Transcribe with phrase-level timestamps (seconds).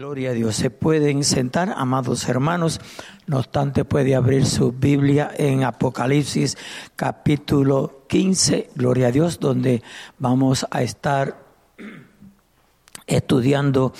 [0.00, 0.56] Gloria a Dios.
[0.56, 2.80] Se pueden sentar, amados hermanos.
[3.26, 6.56] No obstante, puede abrir su Biblia en Apocalipsis
[6.96, 9.82] capítulo 15, Gloria a Dios, donde
[10.18, 11.44] vamos a estar
[13.06, 13.92] estudiando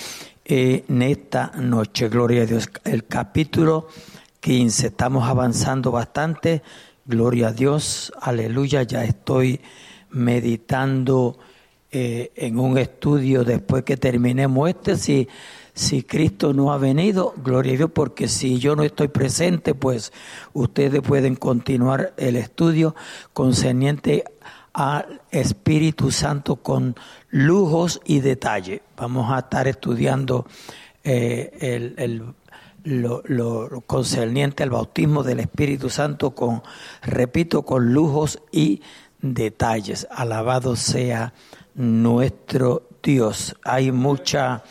[0.43, 2.09] eh, en esta noche.
[2.09, 2.71] Gloria a Dios.
[2.83, 3.89] El capítulo
[4.41, 4.87] 15.
[4.87, 6.63] Estamos avanzando bastante.
[7.05, 8.11] Gloria a Dios.
[8.23, 8.85] Aleluya.
[8.85, 9.61] Ya estoy
[10.09, 11.39] meditando
[11.93, 15.29] eh, en un estudio después que terminemos este.
[15.81, 20.13] Si Cristo no ha venido, gloria a Dios, porque si yo no estoy presente, pues
[20.53, 22.95] ustedes pueden continuar el estudio
[23.33, 24.25] concerniente
[24.75, 26.97] al Espíritu Santo con
[27.31, 28.83] lujos y detalle.
[28.95, 30.47] Vamos a estar estudiando
[31.03, 32.35] eh, el,
[32.85, 36.63] lo, lo, concerniente al bautismo del Espíritu Santo con,
[37.01, 38.83] repito, con lujos y
[39.23, 40.07] detalles.
[40.11, 41.33] Alabado sea
[41.75, 43.57] nuestro Dios.
[43.65, 44.63] Hay mucha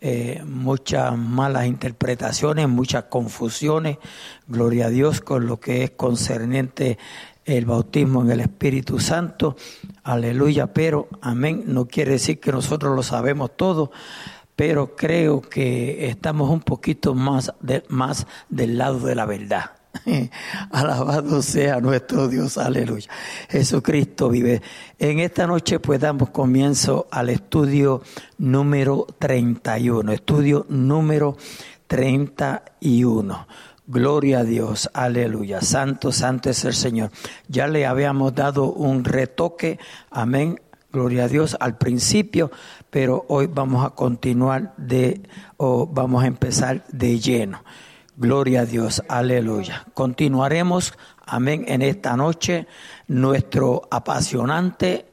[0.00, 3.98] eh, muchas malas interpretaciones, muchas confusiones,
[4.46, 6.98] gloria a Dios, con lo que es concerniente
[7.46, 9.56] el bautismo en el Espíritu Santo,
[10.02, 13.92] aleluya, pero amén, no quiere decir que nosotros lo sabemos todo,
[14.56, 17.52] pero creo que estamos un poquito más,
[17.88, 19.75] más del lado de la verdad.
[20.70, 23.08] Alabado sea nuestro Dios, aleluya.
[23.48, 24.62] Jesucristo vive.
[24.98, 28.02] En esta noche pues damos comienzo al estudio
[28.38, 31.36] número 31, estudio número
[31.86, 33.46] 31.
[33.88, 35.60] Gloria a Dios, aleluya.
[35.60, 37.10] Santo, santo es el Señor.
[37.46, 39.78] Ya le habíamos dado un retoque,
[40.10, 40.60] amén,
[40.92, 42.50] gloria a Dios, al principio,
[42.90, 45.20] pero hoy vamos a continuar de,
[45.56, 47.62] o vamos a empezar de lleno.
[48.18, 49.84] Gloria a Dios, aleluya.
[49.92, 50.94] Continuaremos,
[51.26, 52.66] amén, en esta noche
[53.08, 55.04] nuestro apasionante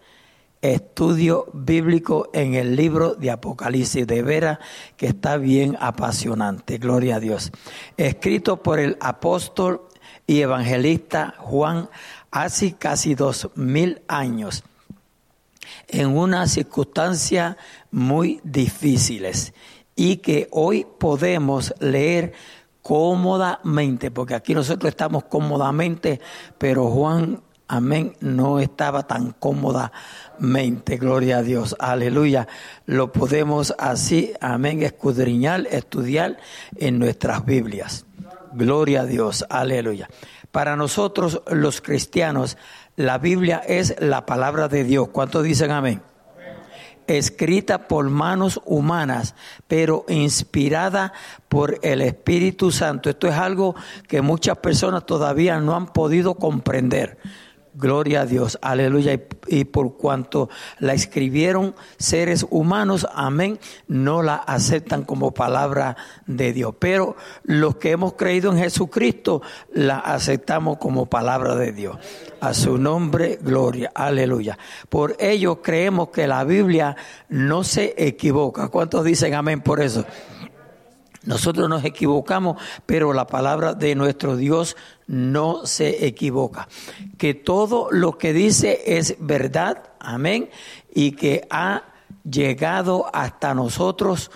[0.62, 4.60] estudio bíblico en el libro de Apocalipsis, de veras
[4.96, 7.52] que está bien apasionante, gloria a Dios.
[7.98, 9.82] Escrito por el apóstol
[10.26, 11.90] y evangelista Juan
[12.32, 14.64] hace casi dos mil años,
[15.90, 17.58] en unas circunstancias
[17.92, 19.54] muy difíciles
[19.94, 22.32] y que hoy podemos leer
[22.84, 26.20] cómodamente, porque aquí nosotros estamos cómodamente,
[26.60, 32.48] pero Juan, amén, no estaba tan cómodamente, gloria a Dios, aleluya.
[32.86, 36.38] Lo podemos así, amén, escudriñar, estudiar
[36.76, 38.06] en nuestras Biblias.
[38.52, 40.10] Gloria a Dios, aleluya.
[40.52, 42.58] Para nosotros los cristianos,
[42.96, 45.08] la Biblia es la palabra de Dios.
[45.12, 46.02] ¿Cuántos dicen amén?
[47.08, 49.36] Escrita por manos humanas,
[49.68, 51.14] pero inspirada
[51.50, 53.10] por el Espíritu Santo.
[53.10, 53.76] Esto es algo
[54.08, 57.18] que muchas personas todavía no han podido comprender.
[57.76, 59.20] Gloria a Dios, aleluya.
[59.48, 65.98] Y, por cuanto la escribieron seres humanos, amén, no la aceptan como palabra
[66.28, 66.76] de Dios.
[66.78, 69.42] Pero los que hemos creído en Jesucristo,
[69.74, 71.98] la aceptamos como palabra de Dios.
[72.42, 74.58] A su nombre, gloria, aleluya.
[74.90, 76.96] Por ello creemos que la Biblia
[77.30, 78.68] no se equivoca.
[78.68, 80.06] ¿Cuántos dicen amén por eso?
[81.24, 84.76] Nosotros nos equivocamos, pero la palabra de nuestro Dios
[85.08, 86.68] no se equivoca.
[87.18, 90.50] Que todo lo que dice es verdad, amén,
[90.94, 91.84] y que ha
[92.30, 94.32] llegado hasta nosotros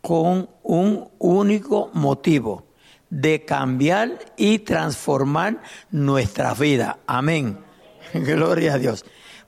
[0.00, 2.66] con un único motivo,
[3.08, 6.98] de cambiar y transformar nuestra vida.
[7.06, 7.58] Amén.
[8.14, 9.04] Gloria a Dios.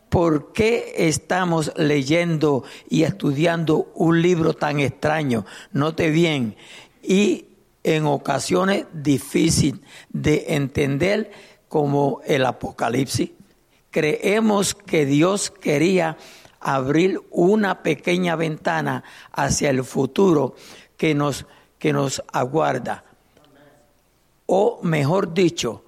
[0.09, 5.45] ¿Por qué estamos leyendo y estudiando un libro tan extraño?
[5.73, 6.57] Note bien,
[7.03, 7.47] y
[7.83, 11.31] en ocasiones difícil de entender
[11.69, 13.31] como el Apocalipsis.
[13.91, 16.17] Creemos que Dios quería
[16.61, 20.55] abrir una pequeña ventana hacia el futuro
[20.97, 21.47] que nos,
[21.79, 23.05] que nos aguarda.
[24.47, 25.85] O mejor dicho,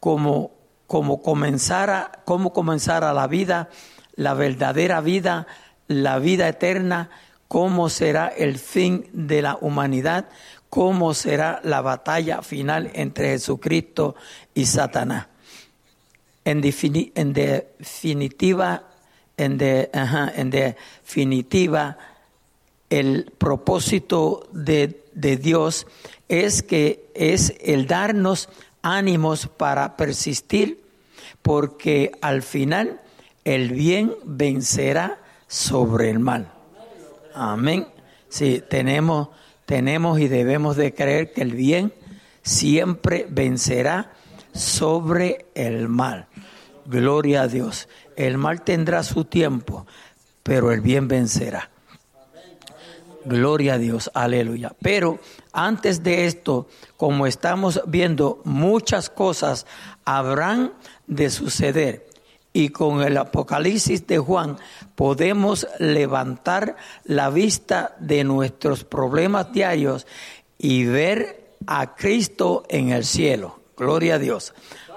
[0.00, 0.53] como
[0.94, 3.68] como comenzara, cómo comenzara la vida,
[4.14, 5.48] la verdadera vida,
[5.88, 7.10] la vida eterna,
[7.48, 10.28] cómo será el fin de la humanidad,
[10.70, 14.14] cómo será la batalla final entre Jesucristo
[14.54, 15.26] y Satanás.
[16.44, 18.84] En, definitiva,
[19.36, 21.98] en definitiva,
[22.88, 25.88] el propósito de, de Dios
[26.28, 28.48] es que es el darnos
[28.80, 30.83] ánimos para persistir,
[31.44, 33.02] porque al final
[33.44, 36.50] el bien vencerá sobre el mal.
[37.34, 37.86] Amén.
[38.30, 39.28] Sí, tenemos,
[39.66, 41.92] tenemos y debemos de creer que el bien
[42.42, 44.12] siempre vencerá
[44.54, 46.28] sobre el mal.
[46.86, 47.88] Gloria a Dios.
[48.16, 49.86] El mal tendrá su tiempo,
[50.42, 51.68] pero el bien vencerá.
[53.26, 54.74] Gloria a Dios, aleluya.
[54.80, 55.18] Pero
[55.52, 59.66] antes de esto, como estamos viendo, muchas cosas
[60.04, 60.72] habrán
[61.06, 62.06] de suceder.
[62.52, 64.58] Y con el Apocalipsis de Juan
[64.94, 70.06] podemos levantar la vista de nuestros problemas diarios
[70.56, 73.60] y ver a Cristo en el cielo.
[73.76, 74.54] Gloria a Dios.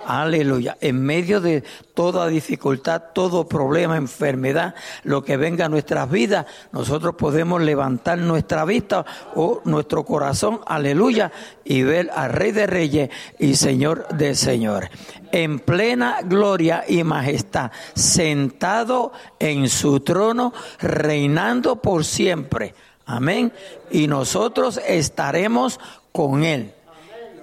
[0.07, 0.77] Aleluya.
[0.79, 4.73] En medio de toda dificultad, todo problema, enfermedad,
[5.03, 9.05] lo que venga a nuestras vidas, nosotros podemos levantar nuestra vista
[9.35, 11.33] o nuestro corazón, aleluya,
[11.65, 14.91] y ver al Rey de Reyes y Señor de Señores.
[15.33, 22.73] En plena gloria y majestad, sentado en su trono, reinando por siempre.
[23.05, 23.51] Amén.
[23.91, 25.81] Y nosotros estaremos
[26.13, 26.75] con Él.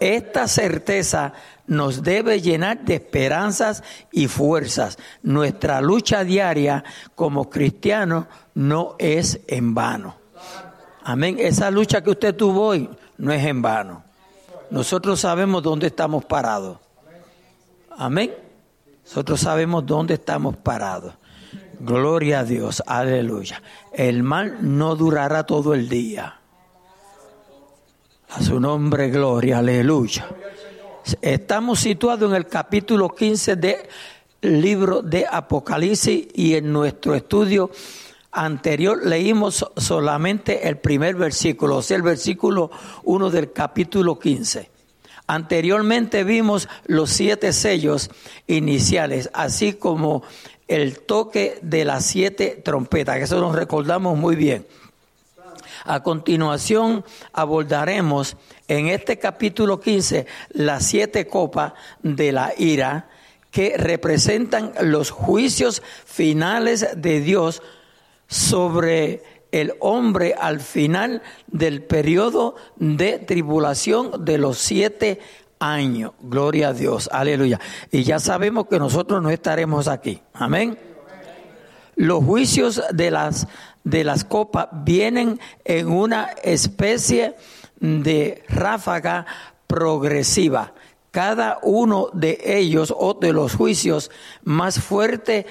[0.00, 1.34] Esta certeza
[1.66, 3.82] nos debe llenar de esperanzas
[4.12, 4.98] y fuerzas.
[5.22, 6.84] Nuestra lucha diaria
[7.14, 10.16] como cristianos no es en vano.
[11.02, 11.36] Amén.
[11.38, 12.88] Esa lucha que usted tuvo hoy
[13.18, 14.04] no es en vano.
[14.70, 16.78] Nosotros sabemos dónde estamos parados.
[17.96, 18.34] Amén.
[19.04, 21.14] Nosotros sabemos dónde estamos parados.
[21.78, 22.82] Gloria a Dios.
[22.86, 23.62] Aleluya.
[23.92, 26.40] El mal no durará todo el día.
[28.30, 29.58] A su nombre, gloria.
[29.58, 30.26] Aleluya.
[31.20, 33.76] Estamos situados en el capítulo 15 del
[34.40, 37.70] libro de Apocalipsis y en nuestro estudio
[38.32, 42.70] anterior leímos solamente el primer versículo, o sea, el versículo
[43.02, 44.70] 1 del capítulo 15.
[45.26, 48.10] Anteriormente vimos los siete sellos
[48.46, 50.22] iniciales, así como
[50.68, 54.66] el toque de las siete trompetas, que eso nos recordamos muy bien.
[55.84, 58.36] A continuación abordaremos
[58.68, 63.08] en este capítulo 15 las siete copas de la ira
[63.50, 67.62] que representan los juicios finales de Dios
[68.26, 69.22] sobre
[69.52, 75.20] el hombre al final del periodo de tribulación de los siete
[75.60, 76.12] años.
[76.20, 77.60] Gloria a Dios, aleluya.
[77.92, 80.20] Y ya sabemos que nosotros no estaremos aquí.
[80.32, 80.76] Amén.
[81.94, 83.46] Los juicios de las
[83.84, 87.36] de las copas vienen en una especie
[87.78, 89.26] de ráfaga
[89.66, 90.72] progresiva.
[91.10, 94.10] Cada uno de ellos o de los juicios
[94.42, 95.46] más fuerte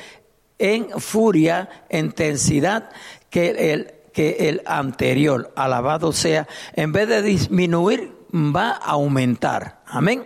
[0.60, 2.90] en furia, intensidad
[3.30, 5.54] que el, que el anterior.
[5.56, 6.48] Alabado sea.
[6.74, 9.82] En vez de disminuir, va a aumentar.
[9.86, 10.26] Amén.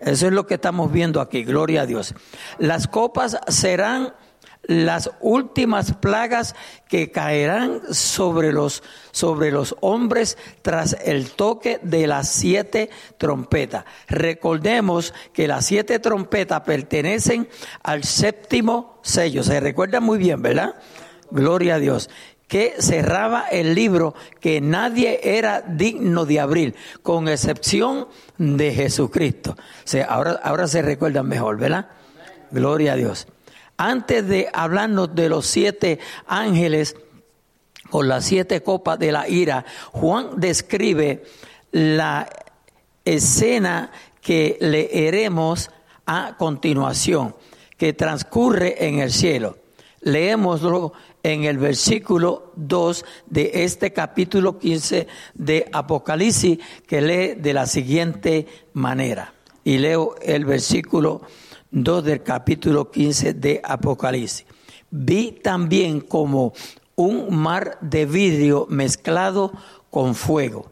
[0.00, 1.44] Eso es lo que estamos viendo aquí.
[1.44, 2.14] Gloria a Dios.
[2.58, 4.12] Las copas serán
[4.66, 6.54] las últimas plagas
[6.88, 13.84] que caerán sobre los, sobre los hombres tras el toque de las siete trompetas.
[14.08, 17.48] Recordemos que las siete trompetas pertenecen
[17.82, 19.42] al séptimo sello.
[19.42, 20.74] Se recuerda muy bien, ¿verdad?
[21.30, 22.10] Gloria a Dios
[22.46, 28.06] que cerraba el libro que nadie era digno de abrir, con excepción
[28.38, 29.56] de Jesucristo.
[30.06, 31.88] ahora, ahora se recuerdan mejor, ¿verdad?
[32.50, 33.26] Gloria a Dios.
[33.76, 36.96] Antes de hablarnos de los siete ángeles
[37.90, 41.24] con las siete copas de la ira, Juan describe
[41.72, 42.28] la
[43.04, 43.90] escena
[44.20, 45.70] que leeremos
[46.06, 47.34] a continuación,
[47.76, 49.58] que transcurre en el cielo.
[50.00, 50.92] Leémoslo
[51.22, 58.46] en el versículo 2 de este capítulo 15 de Apocalipsis, que lee de la siguiente
[58.74, 59.32] manera.
[59.64, 61.22] Y leo el versículo
[61.74, 64.46] 2 del capítulo 15 de Apocalipsis.
[64.90, 66.52] Vi también como
[66.94, 69.52] un mar de vidrio mezclado
[69.90, 70.70] con fuego.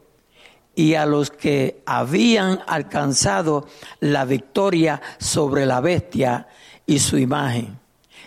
[0.76, 3.66] Y a los que habían alcanzado
[3.98, 6.46] la victoria sobre la bestia
[6.86, 7.80] y su imagen,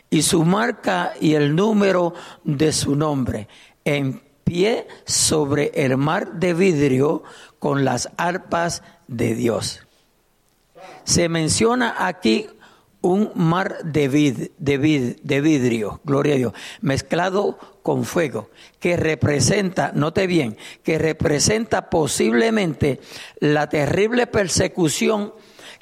[0.09, 2.13] y su marca y el número
[2.43, 3.47] de su nombre,
[3.85, 7.23] en pie sobre el mar de vidrio
[7.57, 9.79] con las arpas de Dios.
[11.05, 12.47] Se menciona aquí
[13.05, 19.91] un mar de, vid, de, de vidrio, gloria a Dios, mezclado con fuego, que representa,
[19.93, 22.99] note bien, que representa posiblemente
[23.39, 25.33] la terrible persecución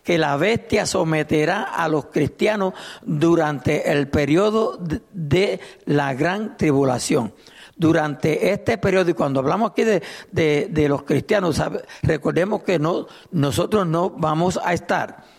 [0.04, 4.78] que la bestia someterá a los cristianos durante el periodo
[5.14, 7.34] de, la gran tribulación.
[7.78, 10.02] Durante este periodo, y cuando hablamos aquí de,
[10.32, 11.62] de los cristianos,
[12.02, 15.33] recordemos que no, nosotros no vamos a estar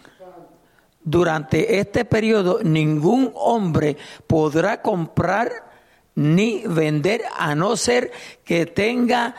[1.04, 3.96] durante este periodo ningún hombre
[4.26, 5.70] podrá comprar
[6.16, 8.10] ni vender a no ser
[8.44, 9.34] que tenga,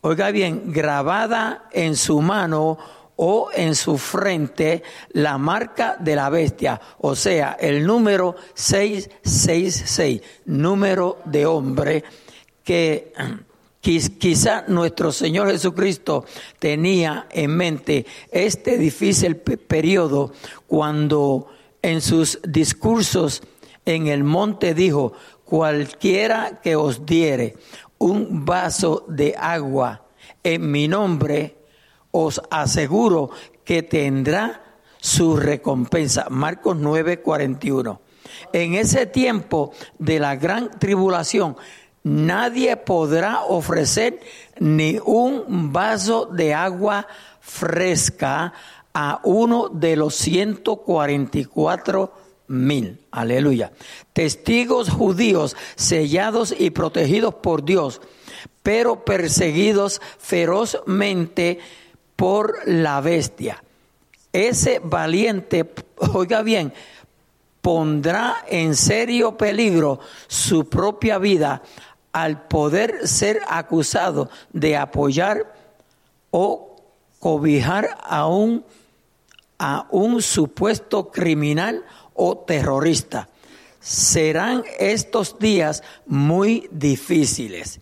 [0.00, 2.78] oiga bien, grabada en su mano
[3.16, 11.18] o en su frente la marca de la bestia, o sea, el número 666, número
[11.24, 12.04] de hombre
[12.62, 13.12] que,
[13.84, 16.24] Quizá nuestro Señor Jesucristo
[16.58, 20.32] tenía en mente este difícil periodo
[20.66, 21.48] cuando
[21.82, 23.42] en sus discursos
[23.84, 25.12] en el monte dijo,
[25.44, 27.56] cualquiera que os diere
[27.98, 30.06] un vaso de agua
[30.42, 31.58] en mi nombre,
[32.10, 33.32] os aseguro
[33.64, 36.28] que tendrá su recompensa.
[36.30, 38.00] Marcos 9:41.
[38.54, 41.56] En ese tiempo de la gran tribulación,
[42.04, 44.20] nadie podrá ofrecer
[44.60, 47.08] ni un vaso de agua
[47.40, 48.52] fresca
[48.92, 52.12] a uno de los 144
[52.48, 53.00] mil.
[53.10, 53.72] Aleluya.
[54.12, 58.00] Testigos judíos sellados y protegidos por Dios,
[58.62, 61.58] pero perseguidos ferozmente
[62.16, 63.64] por la bestia.
[64.32, 65.72] Ese valiente,
[66.12, 66.72] oiga bien,
[67.60, 71.62] pondrá en serio peligro su propia vida
[72.14, 75.52] al poder ser acusado de apoyar
[76.30, 76.76] o
[77.18, 78.64] cobijar a un,
[79.58, 83.28] a un supuesto criminal o terrorista.
[83.80, 87.80] Serán estos días muy difíciles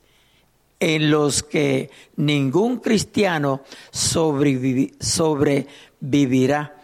[0.81, 3.61] en los que ningún cristiano
[3.91, 6.75] sobrevivirá,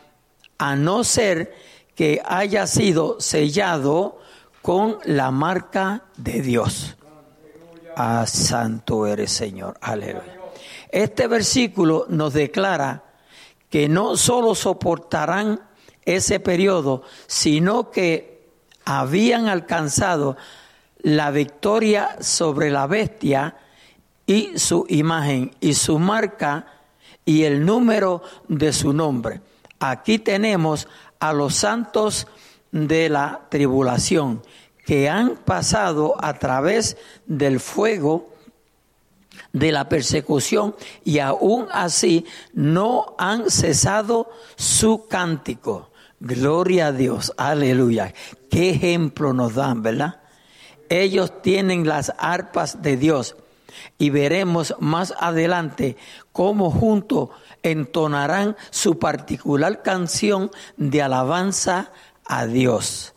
[0.58, 1.54] a no ser
[1.94, 4.18] que haya sido sellado
[4.60, 6.97] con la marca de Dios.
[8.00, 9.76] Ah, santo eres Señor.
[9.80, 10.38] Aleluya.
[10.88, 13.02] Este versículo nos declara
[13.68, 15.60] que no solo soportarán
[16.04, 18.50] ese periodo, sino que
[18.84, 20.36] habían alcanzado
[21.00, 23.56] la victoria sobre la bestia
[24.26, 26.66] y su imagen y su marca
[27.24, 29.40] y el número de su nombre.
[29.80, 30.86] Aquí tenemos
[31.18, 32.28] a los santos
[32.70, 34.40] de la tribulación
[34.88, 38.30] que han pasado a través del fuego
[39.52, 45.90] de la persecución y aún así no han cesado su cántico.
[46.20, 48.14] Gloria a Dios, aleluya.
[48.50, 50.22] Qué ejemplo nos dan, ¿verdad?
[50.88, 53.36] Ellos tienen las arpas de Dios
[53.98, 55.98] y veremos más adelante
[56.32, 57.28] cómo juntos
[57.62, 61.92] entonarán su particular canción de alabanza
[62.24, 63.12] a Dios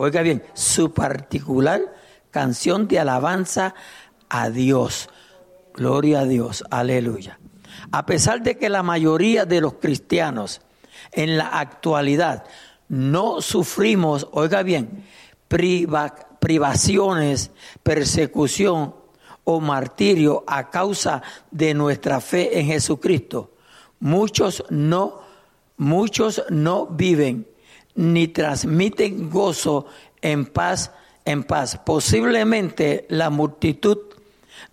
[0.00, 1.82] oiga bien, su particular
[2.30, 3.74] canción de alabanza
[4.30, 5.10] a Dios.
[5.74, 7.38] Gloria a Dios, aleluya.
[7.92, 10.62] A pesar de que la mayoría de los cristianos
[11.12, 12.44] en la actualidad
[12.88, 15.04] no sufrimos, oiga bien,
[15.48, 17.50] privaciones,
[17.82, 18.94] persecución
[19.44, 23.50] o martirio a causa de nuestra fe en Jesucristo,
[23.98, 25.20] muchos no,
[25.76, 27.49] muchos no viven
[27.94, 29.86] ni transmiten gozo
[30.22, 30.92] en paz,
[31.24, 31.80] en paz.
[31.84, 33.98] Posiblemente la multitud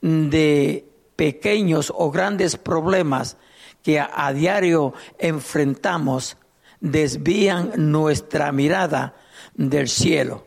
[0.02, 3.38] de pequeños o grandes problemas
[3.84, 6.38] que a, diario enfrentamos
[6.80, 9.16] desvían nuestra mirada
[9.56, 10.46] del cielo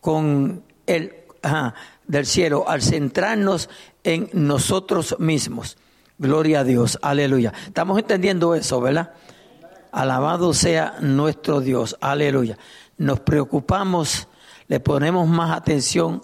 [0.00, 1.14] con el
[2.06, 3.68] del cielo al centrarnos
[4.04, 5.76] en nosotros mismos.
[6.18, 7.52] Gloria a Dios, aleluya.
[7.66, 9.12] Estamos entendiendo eso, ¿verdad?
[9.96, 11.96] Alabado sea nuestro Dios.
[12.02, 12.58] Aleluya.
[12.98, 14.28] Nos preocupamos,
[14.68, 16.22] le ponemos más atención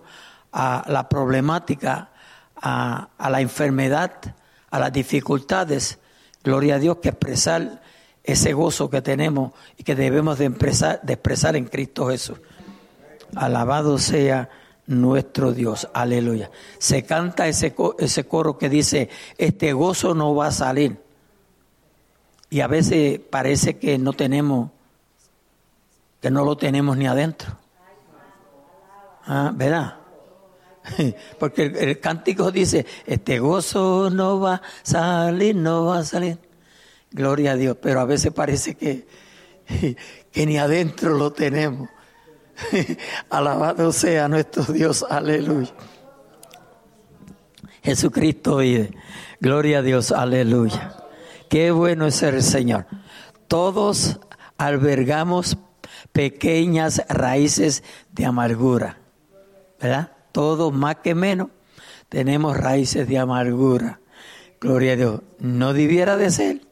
[0.52, 2.11] a la problemática,
[2.55, 4.12] a, la enfermedad,
[4.71, 5.99] a las dificultades.
[6.45, 7.81] Gloria a Dios que expresar
[8.23, 12.43] ese gozo que tenemos y que debemos de expresar, de expresar en Cristo Jesús.
[13.35, 14.50] Alabado sea
[14.87, 15.88] nuestro Dios.
[15.95, 16.50] Aleluya.
[16.76, 21.00] Se canta ese, ese coro que dice, este gozo no va a salir.
[22.53, 24.71] Y a veces parece que no tenemos,
[26.21, 27.57] que no lo tenemos ni adentro.
[29.25, 29.97] Ah, ¿Verdad?
[31.39, 36.39] Porque el, cántico dice, este gozo no va a salir, no va a salir.
[37.11, 39.07] Gloria a Dios, pero a veces parece que,
[40.31, 41.89] que ni adentro lo tenemos.
[43.31, 45.73] Alabado sea nuestro Dios, aleluya.
[47.83, 48.93] Jesucristo vive.
[49.41, 50.99] Gloria a Dios, aleluya.
[51.53, 52.87] Qué bueno es el Señor.
[53.47, 54.21] Todos
[54.57, 55.59] albergamos
[56.11, 58.97] pequeñas raíces de amargura,
[59.79, 60.13] ¿verdad?
[60.33, 61.49] Todos más que menos
[62.09, 64.01] tenemos raíces de amargura.
[64.63, 65.21] Gloria a Dios.
[65.41, 66.63] No debiera de ser,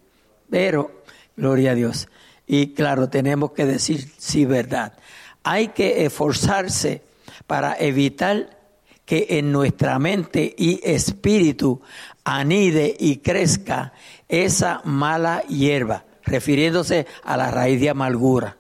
[0.49, 1.03] pero
[1.37, 2.09] gloria a Dios.
[2.47, 4.95] Y claro, tenemos que decir sí, verdad.
[5.43, 7.03] Hay que esforzarse
[7.47, 8.59] para evitar
[9.05, 11.83] que en nuestra mente y espíritu
[12.25, 13.93] anide y crezca
[14.31, 18.57] esa mala hierba, refiriéndose a la raíz de amargura.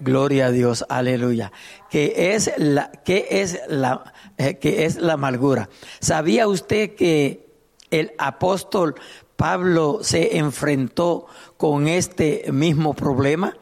[0.00, 1.52] Gloria a Dios, aleluya.
[1.90, 5.68] Que es la, que es la, eh, que es la amargura.
[6.00, 7.46] ¿Sabía usted que
[7.90, 8.96] el apóstol
[9.36, 13.56] Pablo se enfrentó con este mismo problema?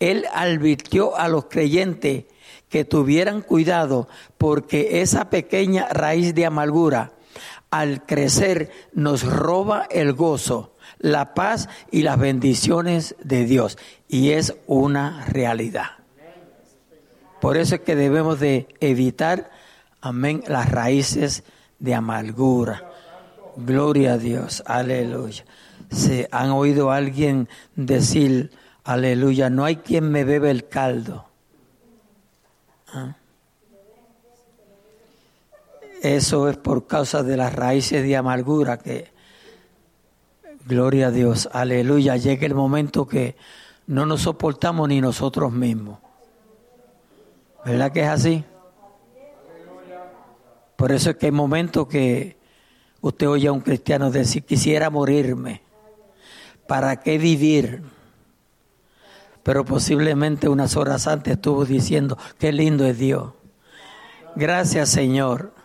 [0.00, 2.24] Él advirtió a los creyentes
[2.68, 7.12] que tuvieran cuidado porque esa pequeña raíz de amargura
[7.70, 13.78] al crecer nos roba el gozo, la paz y las bendiciones de Dios.
[14.08, 15.90] Y es una realidad.
[17.40, 19.50] Por eso es que debemos de evitar,
[20.00, 21.44] amén, las raíces
[21.78, 22.90] de amargura.
[23.56, 25.44] Gloria a Dios, aleluya.
[25.90, 28.50] ¿Se han oído a alguien decir,
[28.84, 31.27] aleluya, no hay quien me bebe el caldo?
[36.02, 39.10] Eso es por causa de las raíces de amargura que,
[40.66, 43.36] gloria a Dios, aleluya, llega el momento que
[43.86, 45.98] no nos soportamos ni nosotros mismos.
[47.64, 48.44] ¿Verdad que es así?
[50.76, 52.36] Por eso es que hay momentos que
[53.00, 55.62] usted oye a un cristiano decir, quisiera morirme,
[56.68, 57.82] ¿para qué vivir?
[59.42, 63.32] Pero posiblemente unas horas antes estuvo diciendo, qué lindo es Dios.
[64.36, 65.57] Gracias Señor.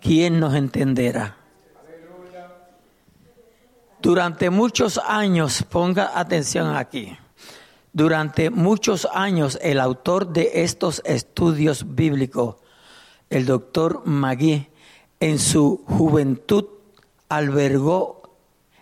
[0.00, 1.36] ¿Quién nos entenderá?
[4.00, 7.16] Durante muchos años, ponga atención aquí,
[7.92, 12.56] durante muchos años el autor de estos estudios bíblicos,
[13.30, 14.68] el doctor Magui,
[15.20, 16.66] en su juventud
[17.28, 18.24] albergó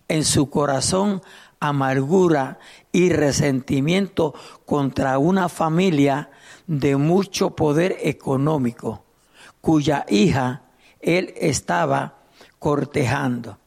[0.09, 1.23] en su corazón
[1.61, 2.59] amargura
[2.91, 4.35] y resentimiento
[4.67, 6.31] contra una familia
[6.67, 9.05] de mucho poder económico,
[9.61, 10.63] cuya hija
[11.03, 12.15] él estaba
[12.59, 13.59] cortejando.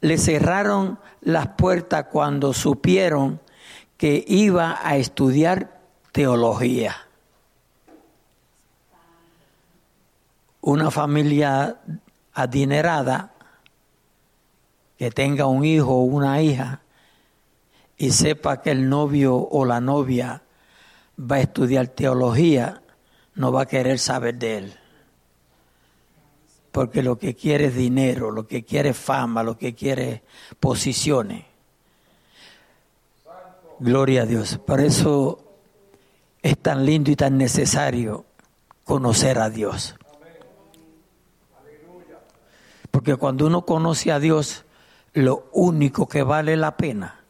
[0.00, 3.40] Le cerraron las puertas cuando supieron
[3.96, 5.80] que iba a estudiar
[6.12, 6.96] teología.
[10.62, 11.76] Una familia
[12.34, 13.32] adinerada
[14.98, 16.80] que tenga un hijo o una hija
[17.96, 20.42] y sepa que el novio o la novia
[21.18, 22.82] va a estudiar teología,
[23.34, 24.79] no va a querer saber de él
[26.72, 30.20] porque lo que quiere es dinero, lo que quiere es fama, lo que quiere es
[30.58, 31.44] posiciones.
[33.78, 34.58] Gloria a Dios.
[34.58, 35.42] Por eso
[36.42, 38.26] es tan lindo y tan necesario
[38.84, 39.96] conocer a Dios.
[42.90, 44.64] Porque cuando uno conoce a Dios,
[45.12, 47.20] lo único que vale la pena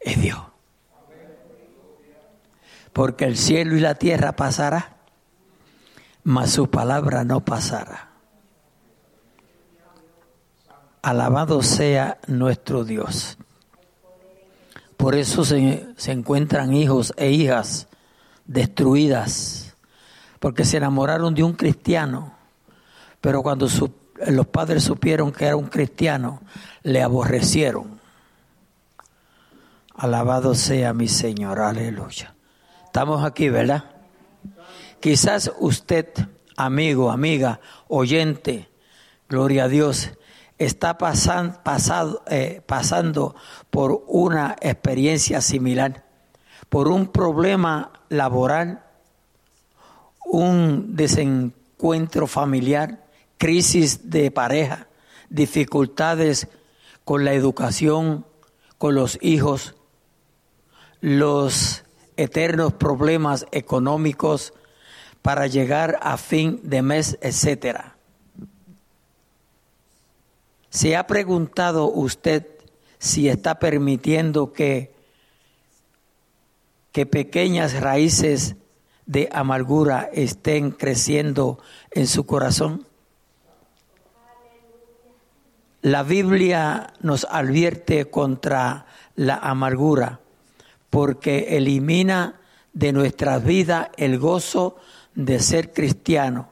[0.00, 0.40] es Dios.
[2.92, 4.96] Porque el cielo y la tierra pasará,
[6.24, 8.11] mas su palabra no pasará.
[11.02, 13.36] Alabado sea nuestro Dios.
[14.96, 17.88] Por eso se, encuentran hijos e hijas
[18.46, 19.76] destruidas,
[20.38, 22.36] porque se enamoraron de un cristiano,
[23.20, 23.66] pero cuando
[24.28, 26.40] los padres supieron que era un cristiano,
[26.84, 28.00] le aborrecieron.
[29.96, 32.36] Alabado sea mi Señor, aleluya.
[32.84, 33.86] Estamos aquí, ¿verdad?
[35.00, 36.06] Quizás usted,
[36.56, 38.68] amigo, amiga, oyente,
[39.28, 40.12] gloria a Dios,
[40.64, 43.34] está pasando, eh, pasando
[43.70, 46.04] por una experiencia similar,
[46.68, 48.82] por un problema laboral,
[50.24, 53.04] un desencuentro familiar,
[53.38, 54.86] crisis de pareja,
[55.28, 56.48] dificultades
[57.04, 58.24] con la educación,
[58.78, 59.74] con los hijos,
[61.00, 61.84] los
[62.16, 64.52] eternos problemas económicos
[65.22, 67.91] para llegar a fin de mes, etcétera.
[70.72, 72.46] ¿Se ha preguntado usted
[72.98, 74.94] si está permitiendo que,
[76.92, 78.56] que pequeñas raíces
[79.04, 81.58] de amargura estén creciendo
[81.90, 82.86] en su corazón?
[85.82, 90.20] La Biblia nos advierte contra la amargura
[90.88, 92.40] porque elimina
[92.72, 94.76] de nuestra vida el gozo
[95.14, 96.48] de ser cristiano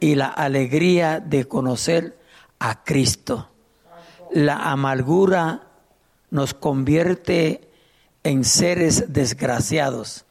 [0.00, 2.18] y la alegría de conocer
[2.58, 3.52] a Cristo
[4.34, 5.62] la amargura
[6.30, 7.70] nos convierte
[8.24, 10.24] en seres desgraciados,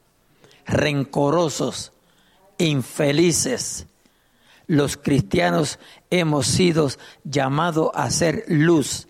[0.65, 1.93] rencorosos,
[2.57, 3.87] infelices.
[4.67, 6.89] Los cristianos hemos sido
[7.23, 9.07] llamados a ser luz,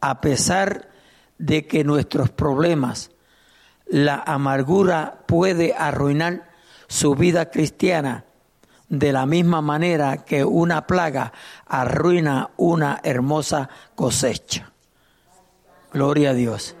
[0.00, 0.90] a pesar
[1.38, 3.12] de que nuestros problemas,
[3.86, 6.50] la amargura puede arruinar
[6.88, 8.24] su vida cristiana
[8.88, 11.32] de la misma manera que una plaga
[11.66, 14.72] arruina una hermosa cosecha.
[15.92, 16.76] Gloria a Dios.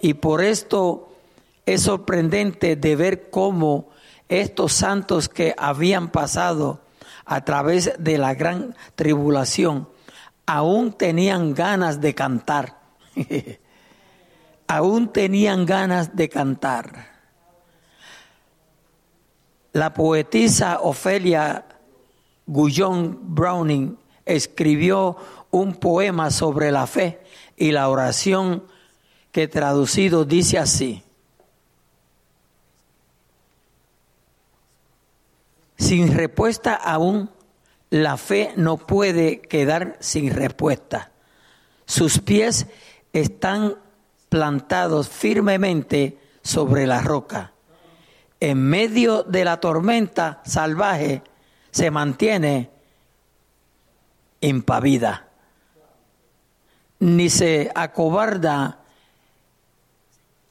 [0.00, 1.12] Y por esto
[1.64, 3.88] es sorprendente de ver cómo
[4.28, 6.80] estos santos que habían pasado
[7.24, 9.88] a través de la gran tribulación,
[10.46, 12.78] aún tenían ganas de cantar.
[14.68, 17.15] aún tenían ganas de cantar.
[19.76, 21.66] La poetisa Ofelia
[22.46, 25.18] Gullón Browning escribió
[25.50, 27.20] un poema sobre la fe
[27.58, 28.64] y la oración
[29.30, 31.02] que traducido dice así.
[35.76, 37.28] Sin respuesta aún,
[37.90, 41.12] la fe no puede quedar sin respuesta.
[41.84, 42.66] Sus pies
[43.12, 43.76] están
[44.30, 47.52] plantados firmemente sobre la roca.
[48.40, 51.22] En medio de la tormenta salvaje
[51.70, 52.70] se mantiene
[54.40, 55.28] impavida,
[56.98, 58.80] ni se acobarda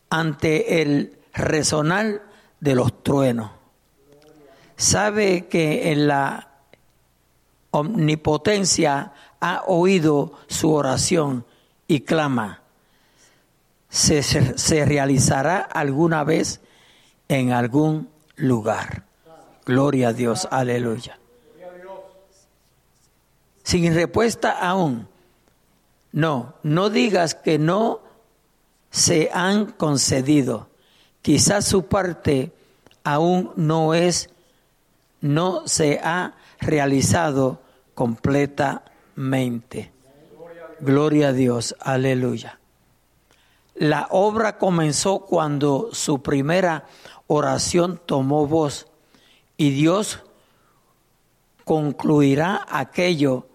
[0.09, 2.23] ante el resonar
[2.59, 3.51] de los truenos.
[4.77, 6.49] Sabe que en la
[7.71, 11.45] omnipotencia ha oído su oración
[11.87, 12.61] y clama.
[13.89, 16.59] Se, se, realizará alguna vez
[17.27, 19.03] en algún lugar.
[19.65, 21.19] Gloria a Dios, aleluya.
[23.63, 25.07] Sin respuesta aún.
[26.11, 28.01] No, no digas que no
[28.91, 30.69] se han concedido.
[31.21, 32.53] Quizás su parte
[33.03, 34.29] aún no es,
[35.19, 37.59] no se ha realizado
[37.95, 39.91] completamente.
[40.79, 42.59] Gloria a Dios, aleluya.
[43.75, 46.85] La obra comenzó cuando su primera
[47.27, 48.87] oración tomó voz
[49.57, 50.23] y Dios
[51.63, 53.47] concluirá aquello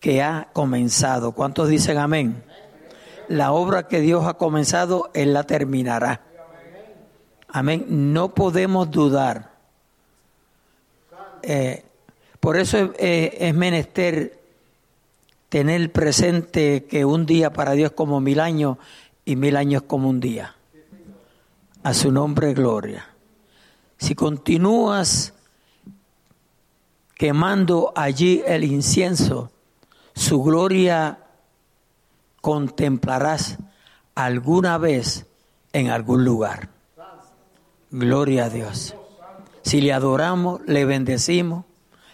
[0.00, 1.32] que ha comenzado.
[1.32, 2.42] ¿Cuántos dicen amén?
[3.28, 6.22] La obra que Dios ha comenzado, Él la terminará.
[7.48, 7.84] Amén.
[7.88, 9.52] No podemos dudar.
[11.42, 11.84] Eh,
[12.40, 14.38] por eso es menester
[15.48, 18.78] tener presente que un día para Dios como mil años
[19.24, 20.54] y mil años como un día.
[21.82, 23.06] A su nombre, gloria.
[23.98, 25.34] Si continúas
[27.14, 29.50] quemando allí el incienso,
[30.14, 31.18] su gloria
[32.40, 33.58] contemplarás
[34.14, 35.26] alguna vez
[35.72, 36.70] en algún lugar.
[37.90, 38.94] Gloria a Dios.
[39.62, 41.64] Si le adoramos, le bendecimos,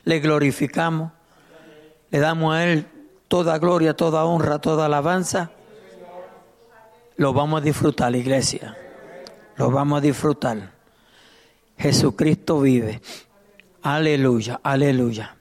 [0.05, 1.13] le glorificamos,
[2.11, 2.87] le damos a Él
[3.29, 5.51] toda gloria, toda honra, toda alabanza,
[7.17, 8.77] lo vamos a disfrutar, la iglesia.
[9.57, 10.74] Lo vamos a disfrutar.
[11.79, 13.01] Jesucristo vive.
[13.83, 15.37] Aleluya, aleluya.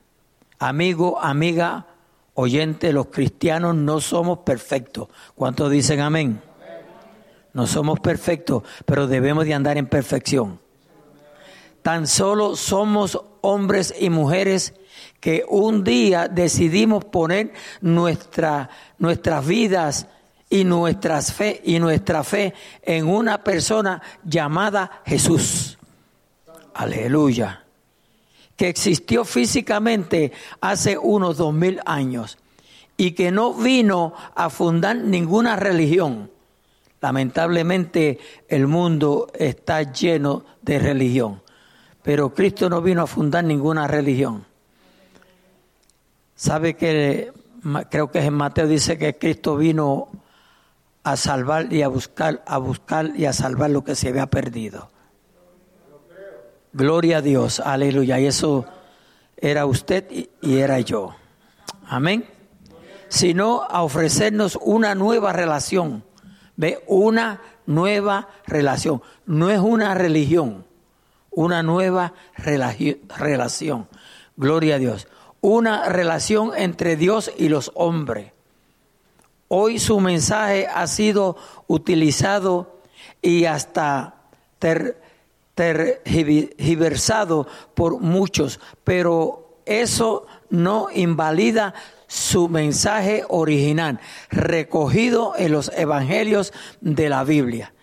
[0.59, 1.87] Amigo, amiga,
[2.33, 5.07] oyente, los cristianos no somos perfectos.
[5.35, 6.41] ¿Cuántos dicen amén?
[7.53, 10.59] No somos perfectos, pero debemos de andar en perfección.
[11.81, 14.73] Tan solo somos hombres y mujeres
[15.19, 20.07] que un día decidimos poner nuestra, nuestras vidas
[20.49, 25.77] y nuestras fe y nuestra fe en una persona llamada Jesús.
[26.73, 27.63] Aleluya
[28.55, 30.31] que existió físicamente
[30.61, 32.37] hace unos dos mil años
[32.97, 36.29] y que no vino a fundar ninguna religión.
[37.01, 41.41] Lamentablemente el mundo está lleno de religión,
[42.01, 44.45] pero Cristo no vino a fundar ninguna religión.
[46.35, 47.31] ¿Sabe que
[47.89, 50.09] creo que en Mateo dice que Cristo vino
[51.03, 54.92] a salvar y a buscar, a buscar y a salvar lo que se había perdido?
[56.73, 58.19] Gloria a Dios, aleluya.
[58.19, 58.65] Y eso
[59.37, 60.05] era usted
[60.41, 61.15] y era yo.
[61.85, 62.25] Amén.
[63.09, 66.03] Sino a ofrecernos una nueva relación.
[66.55, 69.03] Ve, una nueva relación.
[69.27, 70.65] No es una religión,
[71.29, 73.87] una nueva relación.
[74.35, 75.07] Gloria a Dios.
[75.41, 78.31] Una relación entre Dios y los hombres.
[79.47, 82.79] Hoy su mensaje ha sido utilizado
[83.21, 84.15] y hasta
[84.57, 85.02] ter,
[85.55, 91.73] tergiversado por muchos, pero eso no invalida
[92.07, 97.73] su mensaje original, recogido en los evangelios de la Biblia.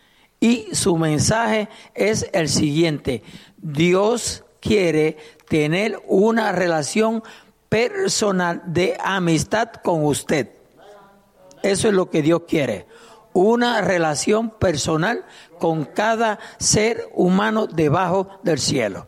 [0.40, 3.22] Y su mensaje es el siguiente,
[3.56, 5.16] Dios quiere
[5.48, 7.22] tener una relación
[7.68, 10.50] personal de amistad con usted.
[11.62, 12.86] Eso es lo que Dios quiere
[13.32, 15.24] una relación personal
[15.60, 19.06] con cada ser humano debajo del cielo.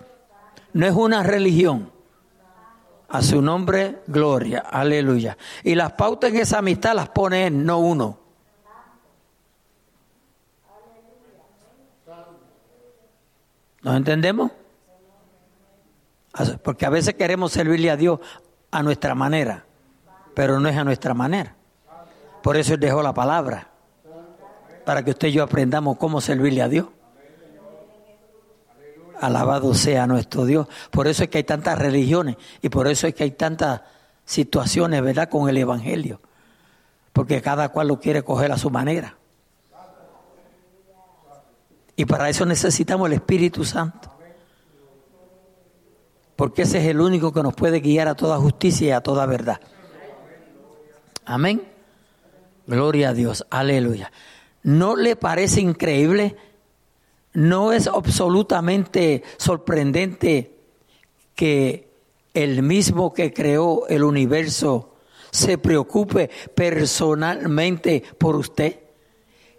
[0.73, 1.91] No es una religión.
[3.09, 5.37] A su nombre, gloria, aleluya.
[5.65, 8.19] Y las pautas en esa amistad las pone él, no uno.
[13.83, 14.53] ¿Nos entendemos?
[16.62, 18.21] Porque a veces queremos servirle a Dios
[18.71, 19.67] a nuestra manera,
[20.35, 21.57] pero no es a nuestra manera.
[22.43, 23.72] Por eso Él dejó la palabra,
[24.85, 26.87] para que usted y yo aprendamos cómo servirle a Dios.
[29.21, 30.66] Alabado sea nuestro Dios.
[30.90, 33.83] Por eso es que hay tantas religiones y por eso es que hay tantas
[34.25, 36.21] situaciones, ¿verdad?, con el Evangelio.
[37.12, 39.16] Porque cada cual lo quiere coger a su manera.
[41.95, 44.11] Y para eso necesitamos el Espíritu Santo.
[46.35, 49.27] Porque ese es el único que nos puede guiar a toda justicia y a toda
[49.27, 49.61] verdad.
[51.25, 51.62] Amén.
[52.66, 53.47] Gloria a Dios.
[53.51, 54.11] Aleluya.
[54.62, 56.37] ¿No le parece increíble?
[57.35, 60.55] ¿No es absolutamente sorprendente
[61.35, 61.88] que
[62.35, 64.94] el mismo que creó el universo
[65.31, 68.81] se preocupe personalmente por usted?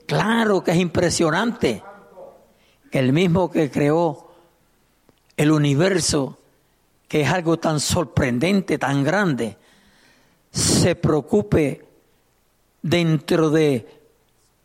[0.05, 1.83] Claro que es impresionante
[2.91, 4.31] que el mismo que creó
[5.35, 6.37] el universo,
[7.07, 9.57] que es algo tan sorprendente, tan grande,
[10.51, 11.83] se preocupe
[12.83, 14.02] dentro de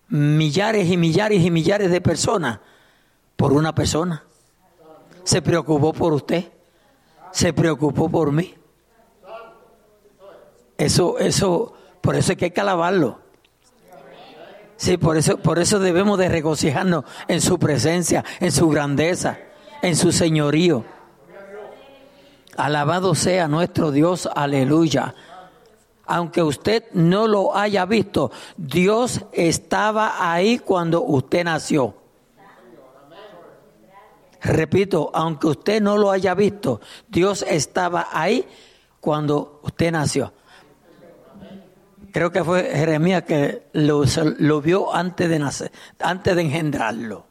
[0.09, 2.61] millares y millares y millares de personas
[3.37, 4.25] por una persona.
[5.25, 6.51] Se preocupó por usted,
[7.33, 8.55] se preocupó por mí.
[10.77, 13.21] Eso, eso, por eso es que hay que alabarlo.
[14.77, 19.39] Sí, por eso, por eso debemos de regocijarnos en su presencia, en su grandeza,
[19.83, 20.85] en su señorío.
[22.57, 25.15] Alabado sea nuestro Dios, aleluya
[26.09, 31.95] aunque usted no lo haya visto, Dios estaba ahí cuando usted nació.
[34.41, 38.47] Repito, aunque usted no lo haya visto, Dios estaba ahí
[39.01, 40.33] cuando usted nació.
[42.11, 44.05] Creo que fue Jeremías que lo,
[44.39, 47.27] lo vio antes de nacer, antes de engendrarlo.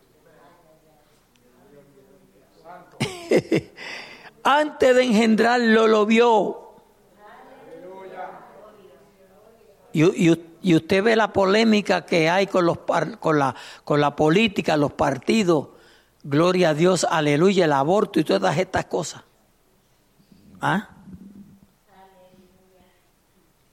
[4.44, 6.67] antes de engendrarlo lo vio.
[9.98, 12.78] Y, usted ve la polémica que hay con, los,
[13.20, 15.70] con, la, con la política, los partidos,
[16.24, 19.24] gloria a Dios, aleluya, el aborto y todas estas cosas.
[20.62, 20.90] ¿Ah?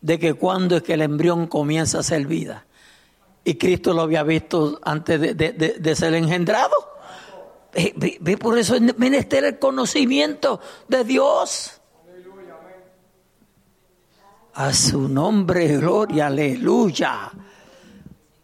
[0.00, 2.64] De que cuando es que el embrión comienza a ser vida.
[3.44, 6.74] Y Cristo lo había visto antes de, ser engendrado.
[7.74, 11.82] Ve, por eso es menester el conocimiento de Dios.
[14.54, 17.32] A su nombre, gloria, aleluya.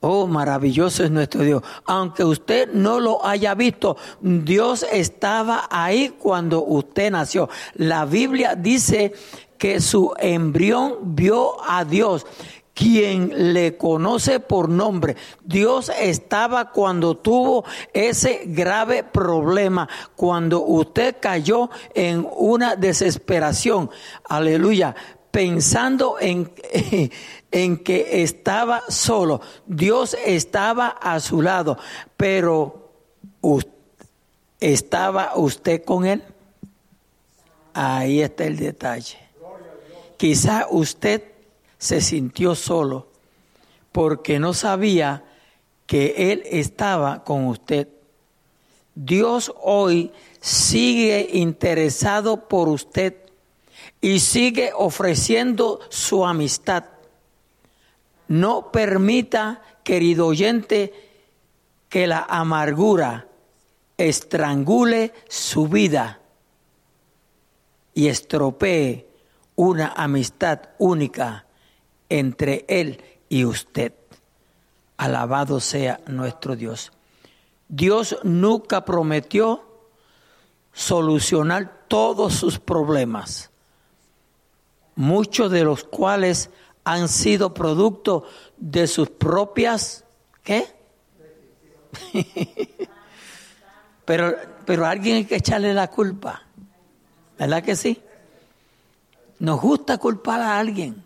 [0.01, 1.63] Oh, maravilloso es nuestro Dios.
[1.85, 7.49] Aunque usted no lo haya visto, Dios estaba ahí cuando usted nació.
[7.75, 9.13] La Biblia dice
[9.57, 12.27] que su embrión vio a Dios
[12.75, 15.15] quien le conoce por nombre.
[15.45, 23.91] Dios estaba cuando tuvo ese grave problema, cuando usted cayó en una desesperación.
[24.25, 24.97] Aleluya
[25.31, 26.53] pensando en,
[27.51, 29.41] en que estaba solo.
[29.67, 31.79] Dios estaba a su lado,
[32.17, 32.91] pero
[34.59, 36.23] ¿estaba usted con él?
[37.73, 39.19] Ahí está el detalle.
[40.17, 41.23] Quizá usted
[41.79, 43.09] se sintió solo
[43.93, 45.25] porque no sabía
[45.87, 47.89] que Él estaba con usted.
[48.95, 53.17] Dios hoy sigue interesado por usted
[54.01, 56.85] y sigue ofreciendo su amistad.
[58.29, 60.95] No permita, querido oyente,
[61.89, 63.27] que la amargura
[63.99, 66.21] estrangule su vida
[67.93, 69.09] y estropee
[69.57, 71.47] una amistad única
[72.09, 73.93] entre Él y usted.
[74.97, 76.93] Alabado sea nuestro Dios.
[77.69, 79.65] Dios nunca prometió
[80.73, 83.50] solucionar todos sus problemas
[84.95, 86.51] muchos de los cuales
[86.85, 88.25] han sido producto
[88.57, 90.05] de sus propias,
[90.43, 90.67] ¿qué?
[94.05, 96.43] pero, pero a alguien hay que echarle la culpa,
[97.39, 98.01] ¿verdad que sí?
[99.39, 101.03] Nos gusta culpar a alguien.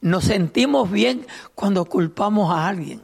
[0.00, 3.02] Nos sentimos bien cuando culpamos a alguien.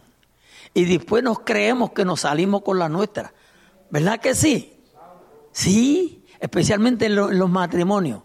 [0.74, 3.32] Y después nos creemos que nos salimos con la nuestra.
[3.90, 4.74] ¿Verdad que sí?
[5.52, 8.22] Sí, especialmente en los matrimonios.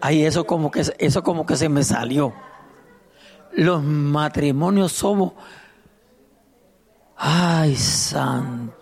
[0.00, 2.32] Ay, eso como que eso como que se me salió.
[3.52, 5.32] Los matrimonios somos
[7.22, 8.74] Ay, santo.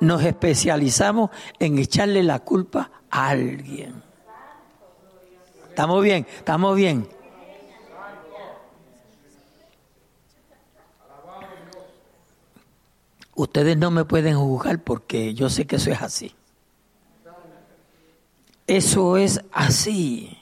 [0.00, 4.02] Nos especializamos en echarle la culpa a alguien.
[5.70, 6.26] ¿Estamos bien?
[6.36, 7.08] ¿Estamos bien?
[13.34, 16.36] Ustedes no me pueden juzgar porque yo sé que eso es así.
[18.66, 20.38] Eso es así.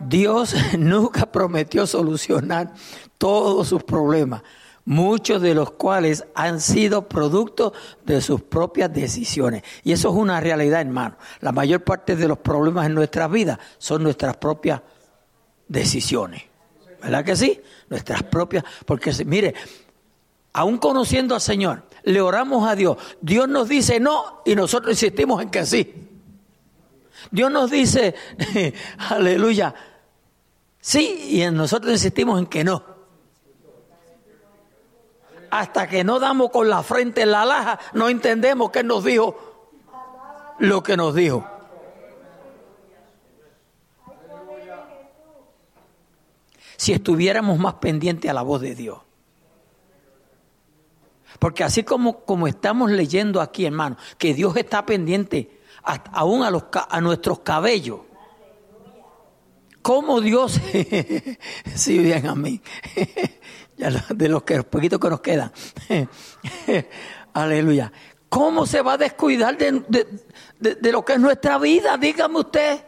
[0.00, 2.72] Dios nunca prometió solucionar
[3.18, 4.42] todos sus problemas,
[4.84, 7.72] muchos de los cuales han sido producto
[8.04, 9.62] de sus propias decisiones.
[9.82, 11.16] Y eso es una realidad, hermano.
[11.40, 14.82] La mayor parte de los problemas en nuestra vida son nuestras propias
[15.66, 16.42] decisiones.
[17.02, 17.60] ¿Verdad que sí?
[17.88, 19.54] Nuestras propias, porque mire,
[20.56, 22.96] aún conociendo al Señor, le oramos a Dios.
[23.20, 26.08] Dios nos dice no y nosotros insistimos en que sí.
[27.30, 28.14] Dios nos dice,
[29.10, 29.74] aleluya,
[30.80, 32.82] sí, y nosotros insistimos en que no.
[35.50, 39.36] Hasta que no damos con la frente en la laja, no entendemos que nos dijo
[40.58, 41.46] lo que nos dijo.
[46.78, 49.05] Si estuviéramos más pendientes a la voz de Dios.
[51.38, 55.60] Porque así como, como estamos leyendo aquí, hermano, que Dios está pendiente
[56.12, 58.00] aún a, los, a nuestros cabellos.
[59.82, 60.60] ¿Cómo Dios,
[61.74, 62.60] sí, bien a mí,
[64.08, 65.52] de los que, poquitos que nos quedan,
[67.32, 67.92] aleluya,
[68.28, 69.84] ¿cómo se va a descuidar de,
[70.58, 71.96] de lo que es nuestra vida?
[71.96, 72.80] Dígame usted.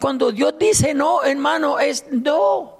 [0.00, 2.73] Cuando Dios dice no, hermano, es no.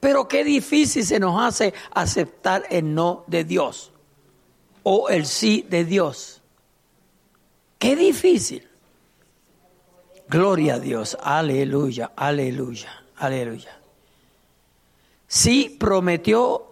[0.00, 3.92] Pero qué difícil se nos hace aceptar el no de Dios
[4.82, 6.40] o el sí de Dios.
[7.78, 8.66] Qué difícil.
[10.28, 11.16] Gloria a Dios.
[11.22, 13.78] Aleluya, aleluya, aleluya.
[15.26, 16.66] Sí prometió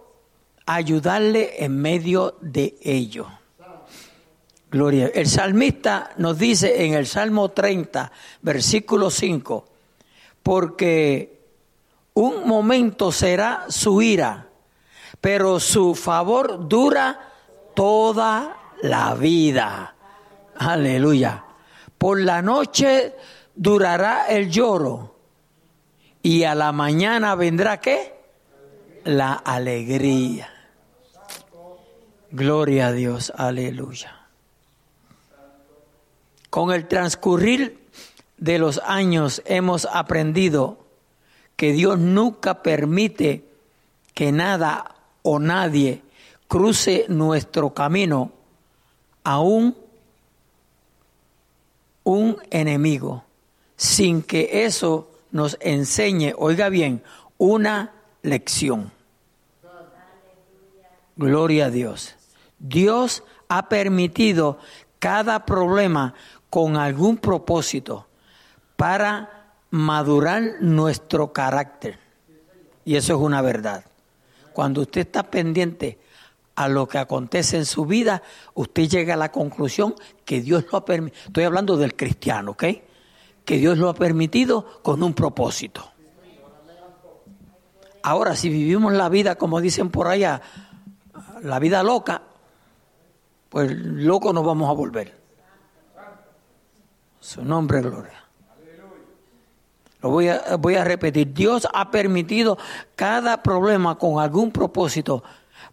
[0.65, 3.27] ayudarle en medio de ello.
[4.69, 5.11] Gloria.
[5.13, 8.11] El salmista nos dice en el Salmo 30,
[8.41, 9.65] versículo 5,
[10.43, 11.36] porque
[12.17, 14.47] un momento será su ira,
[15.21, 17.31] pero su favor dura
[17.75, 19.93] toda la vida.
[20.55, 21.45] Aleluya.
[21.95, 23.13] Por la noche
[23.53, 25.15] durará el lloro
[26.23, 28.15] y a la mañana vendrá qué?
[29.03, 30.49] La alegría.
[32.31, 34.25] Gloria a Dios, aleluya.
[36.49, 37.87] Con el transcurrir
[38.37, 40.86] de los años hemos aprendido
[41.57, 43.43] que Dios nunca permite
[44.13, 46.01] que nada o nadie
[46.47, 48.31] cruce nuestro camino,
[49.23, 49.75] aún
[52.03, 53.25] un enemigo,
[53.75, 57.03] sin que eso nos enseñe, oiga bien,
[57.37, 57.91] una
[58.21, 58.91] lección.
[61.17, 62.15] Gloria a Dios.
[62.59, 64.59] Dios ha permitido
[64.99, 66.13] cada problema
[66.49, 68.07] con algún propósito
[68.75, 69.36] para
[69.69, 71.99] madurar nuestro carácter.
[72.85, 73.83] Y eso es una verdad.
[74.53, 75.99] Cuando usted está pendiente
[76.55, 79.93] a lo que acontece en su vida, usted llega a la conclusión
[80.25, 81.23] que Dios lo ha permitido.
[81.27, 82.63] Estoy hablando del cristiano, ¿ok?
[83.45, 85.91] Que Dios lo ha permitido con un propósito.
[88.03, 90.41] Ahora, si vivimos la vida, como dicen por allá,
[91.43, 92.23] la vida loca,
[93.49, 95.15] pues loco nos vamos a volver.
[97.19, 98.26] Su nombre gloria.
[100.01, 101.33] Lo voy a, voy a repetir.
[101.33, 102.57] Dios ha permitido
[102.95, 105.23] cada problema con algún propósito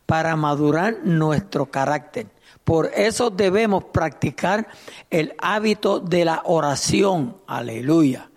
[0.06, 2.26] para madurar nuestro carácter.
[2.64, 4.66] Por eso debemos practicar
[5.10, 7.36] el hábito de la oración.
[7.46, 8.30] Aleluya.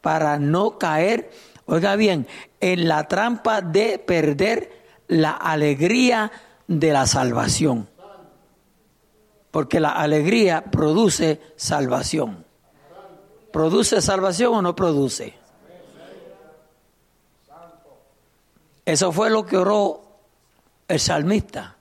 [0.00, 1.30] Para no caer,
[1.66, 2.26] oiga bien,
[2.60, 6.32] en la trampa de perder la alegría
[6.66, 7.88] de la salvación.
[9.50, 12.45] Porque la alegría produce salvación.
[13.56, 15.32] ¿Produce salvación o no produce?
[18.84, 20.02] Eso fue lo que oró
[20.86, 21.74] el salmista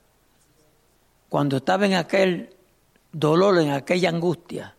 [1.27, 2.55] cuando estaba en aquel
[3.11, 4.73] dolor, en aquella angustia.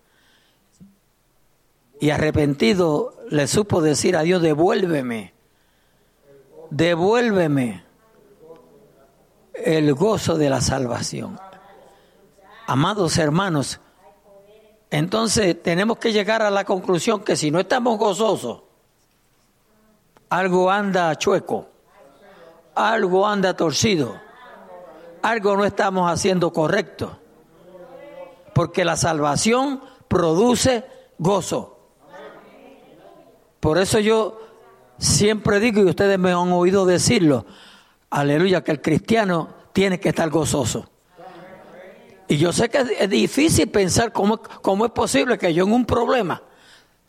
[2.00, 5.34] Y arrepentido le supo decir a Dios, devuélveme,
[6.70, 7.84] devuélveme
[9.52, 11.38] el gozo de la salvación.
[12.66, 13.80] Amados hermanos,
[14.90, 18.62] entonces tenemos que llegar a la conclusión que si no estamos gozosos,
[20.28, 21.68] algo anda chueco,
[22.74, 24.20] algo anda torcido,
[25.22, 27.18] algo no estamos haciendo correcto.
[28.54, 30.84] Porque la salvación produce
[31.18, 31.78] gozo.
[33.60, 34.40] Por eso yo
[34.98, 37.44] siempre digo, y ustedes me han oído decirlo,
[38.10, 40.88] aleluya, que el cristiano tiene que estar gozoso.
[42.28, 45.84] Y yo sé que es difícil pensar cómo, cómo es posible que yo en un
[45.84, 46.42] problema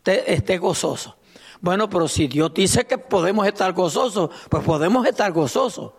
[0.04, 1.16] esté, gozoso.
[1.60, 5.92] Bueno, pero si Dios dice que podemos estar gozosos, pues podemos estar gozosos.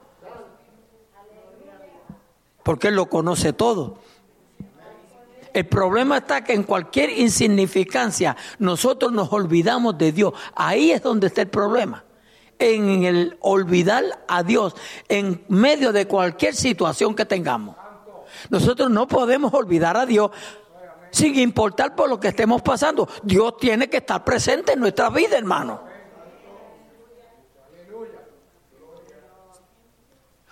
[2.63, 3.97] porque Él lo conoce todo.
[5.53, 10.33] El problema está que en cualquier insignificancia nosotros nos olvidamos de Dios.
[10.55, 12.05] Ahí es donde está el problema.
[12.59, 14.75] En el olvidar a Dios
[15.07, 17.75] en medio de cualquier situación que tengamos.
[18.49, 20.31] Nosotros no podemos olvidar a Dios
[21.11, 23.07] sin importar por lo que estemos pasando.
[23.23, 25.89] Dios tiene que estar presente en nuestra vida, hermano.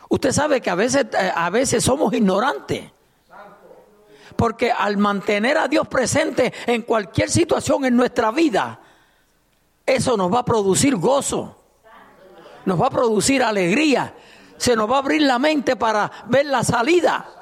[0.10, 2.92] Usted sabe que a veces, eh, a veces somos ignorantes.
[4.36, 8.80] Porque al mantener a Dios presente en cualquier situación en nuestra vida,
[9.86, 11.58] eso nos va a producir gozo,
[12.66, 14.14] nos va a producir alegría,
[14.58, 17.37] se nos va a abrir la mente para ver la salida.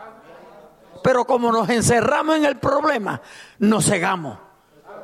[1.05, 3.21] Pero como nos encerramos en el problema,
[3.59, 4.39] nos cegamos.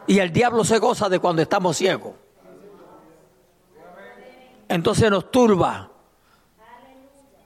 [0.07, 2.13] Y el diablo se goza de cuando estamos ciegos.
[4.67, 5.91] Entonces nos turba.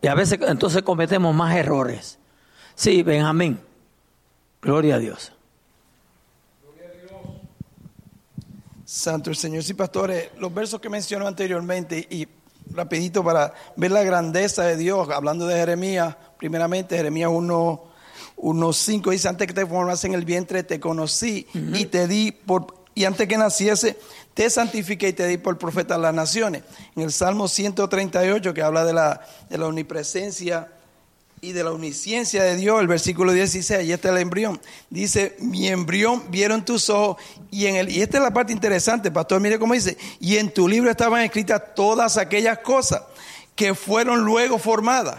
[0.01, 2.17] Y a veces entonces cometemos más errores.
[2.75, 3.59] Sí, Benjamín.
[4.61, 5.33] Gloria a Dios.
[8.85, 9.63] Santo el Señor.
[9.63, 12.25] Sí, pastores, los versos que mencionó anteriormente y
[12.71, 17.94] rapidito para ver la grandeza de Dios, hablando de Jeremías, primeramente Jeremías 1,
[18.37, 22.31] 1 5 dice, antes que te formas en el vientre te conocí y te di
[22.31, 23.97] por, y antes que naciese
[24.33, 26.63] te santifiqué y te di por profeta a las naciones.
[26.95, 30.69] En el Salmo 138 que habla de la, de la omnipresencia
[31.41, 34.59] y de la omnisciencia de Dios, el versículo 16, y este es el embrión.
[34.89, 37.21] Dice, mi embrión vieron tus ojos,
[37.51, 40.51] y en el, y esta es la parte interesante, pastor, mire cómo dice, y en
[40.51, 43.03] tu libro estaban escritas todas aquellas cosas
[43.55, 45.17] que fueron luego formadas,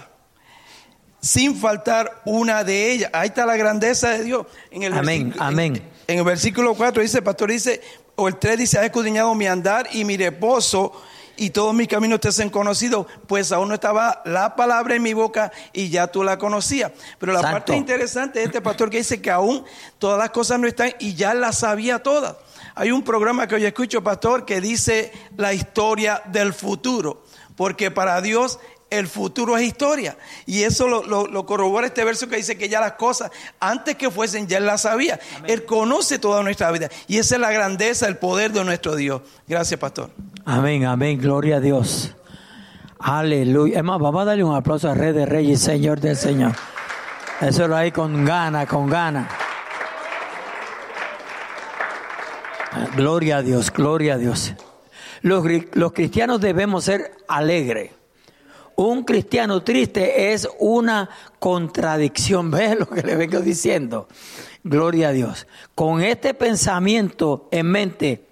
[1.26, 3.10] sin faltar una de ellas.
[3.12, 4.46] Ahí está la grandeza de Dios.
[4.70, 5.76] En el amén, amén.
[5.76, 7.80] En, en el versículo 4 dice, pastor, dice,
[8.14, 10.92] o el 3 dice, ha escudriñado mi andar y mi reposo,
[11.36, 15.12] y todos mis caminos te hacen conocido, pues aún no estaba la palabra en mi
[15.12, 16.92] boca y ya tú la conocías.
[17.18, 17.52] Pero la Santo.
[17.52, 19.64] parte interesante de este pastor que dice que aún
[19.98, 22.36] todas las cosas no están y ya las sabía todas.
[22.74, 27.24] Hay un programa que hoy escucho, pastor, que dice la historia del futuro,
[27.54, 28.58] porque para Dios
[28.90, 30.16] el futuro es historia.
[30.46, 33.30] Y eso lo, lo- lo corrobora este verso que dice que ya las cosas,
[33.60, 35.18] antes que fuesen, ya Él las sabía.
[35.46, 36.88] Él conoce toda nuestra vida.
[37.08, 39.22] Y esa es la grandeza, el poder de nuestro Dios.
[39.48, 40.10] Gracias, pastor.
[40.44, 42.14] Amén, amén, gloria a Dios.
[42.98, 43.78] Aleluya.
[43.78, 46.52] Es más, vamos a darle un aplauso a Rey de Reyes, Señor del Señor.
[47.40, 49.28] Eso lo hay con gana, con gana.
[52.94, 54.54] Gloria a Dios, gloria a Dios.
[55.22, 57.90] Los, los cristianos debemos ser alegres.
[58.76, 61.08] Un cristiano triste es una
[61.38, 62.50] contradicción.
[62.52, 64.06] ¿Ves lo que le vengo diciendo?
[64.62, 65.46] Gloria a Dios.
[65.74, 68.26] Con este pensamiento en mente,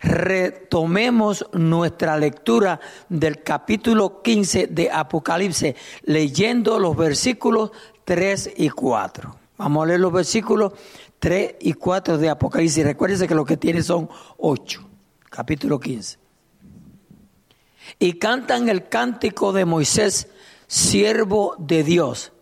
[0.00, 2.80] retomemos nuestra lectura
[3.10, 7.70] del capítulo 15 de Apocalipsis, leyendo los versículos
[8.04, 9.36] 3 y 4.
[9.58, 10.72] Vamos a leer los versículos
[11.18, 12.82] 3 y 4 de Apocalipsis.
[12.82, 14.08] Recuérdense que lo que tiene son
[14.38, 14.88] 8,
[15.28, 16.29] capítulo 15.
[18.00, 20.26] Y cantan el cántico de Moisés,
[20.66, 22.32] siervo de Dios,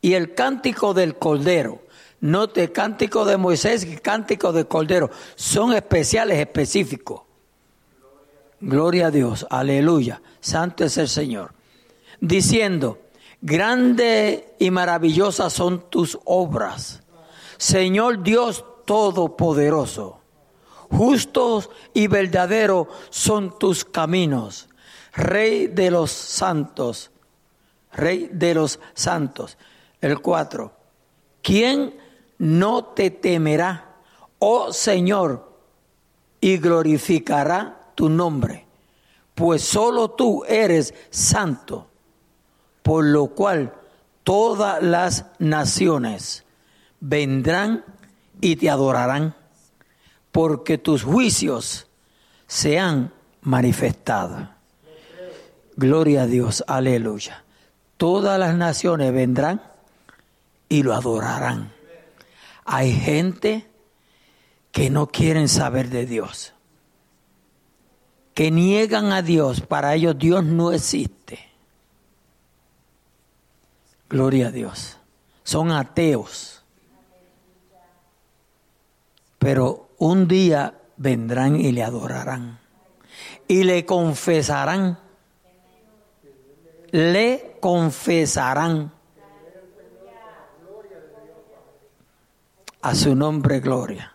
[0.00, 1.82] y el cántico del Cordero.
[2.20, 5.10] Note, cántico de Moisés y cántico del Cordero.
[5.34, 7.22] Son especiales, específicos.
[8.60, 10.20] Gloria a Dios, aleluya.
[10.40, 11.52] Santo es el Señor.
[12.20, 12.98] Diciendo,
[13.40, 17.02] grande y maravillosas son tus obras.
[17.56, 20.20] Señor Dios Todopoderoso.
[20.90, 24.67] Justos y verdaderos son tus caminos.
[25.18, 27.10] Rey de los santos.
[27.92, 29.58] Rey de los santos.
[30.00, 30.72] El 4.
[31.42, 31.92] ¿Quién
[32.38, 33.96] no te temerá,
[34.38, 35.58] oh Señor,
[36.40, 38.64] y glorificará tu nombre?
[39.34, 41.88] Pues solo tú eres santo,
[42.84, 43.74] por lo cual
[44.22, 46.44] todas las naciones
[47.00, 47.84] vendrán
[48.40, 49.34] y te adorarán,
[50.30, 51.88] porque tus juicios
[52.46, 54.57] se han manifestado.
[55.78, 57.44] Gloria a Dios, aleluya.
[57.98, 59.62] Todas las naciones vendrán
[60.68, 61.72] y lo adorarán.
[62.64, 63.64] Hay gente
[64.72, 66.52] que no quieren saber de Dios,
[68.34, 71.48] que niegan a Dios, para ellos Dios no existe.
[74.10, 74.96] Gloria a Dios.
[75.44, 76.60] Son ateos.
[79.38, 82.58] Pero un día vendrán y le adorarán.
[83.46, 85.06] Y le confesarán.
[86.90, 88.92] Le confesarán.
[92.80, 94.14] A su nombre, gloria.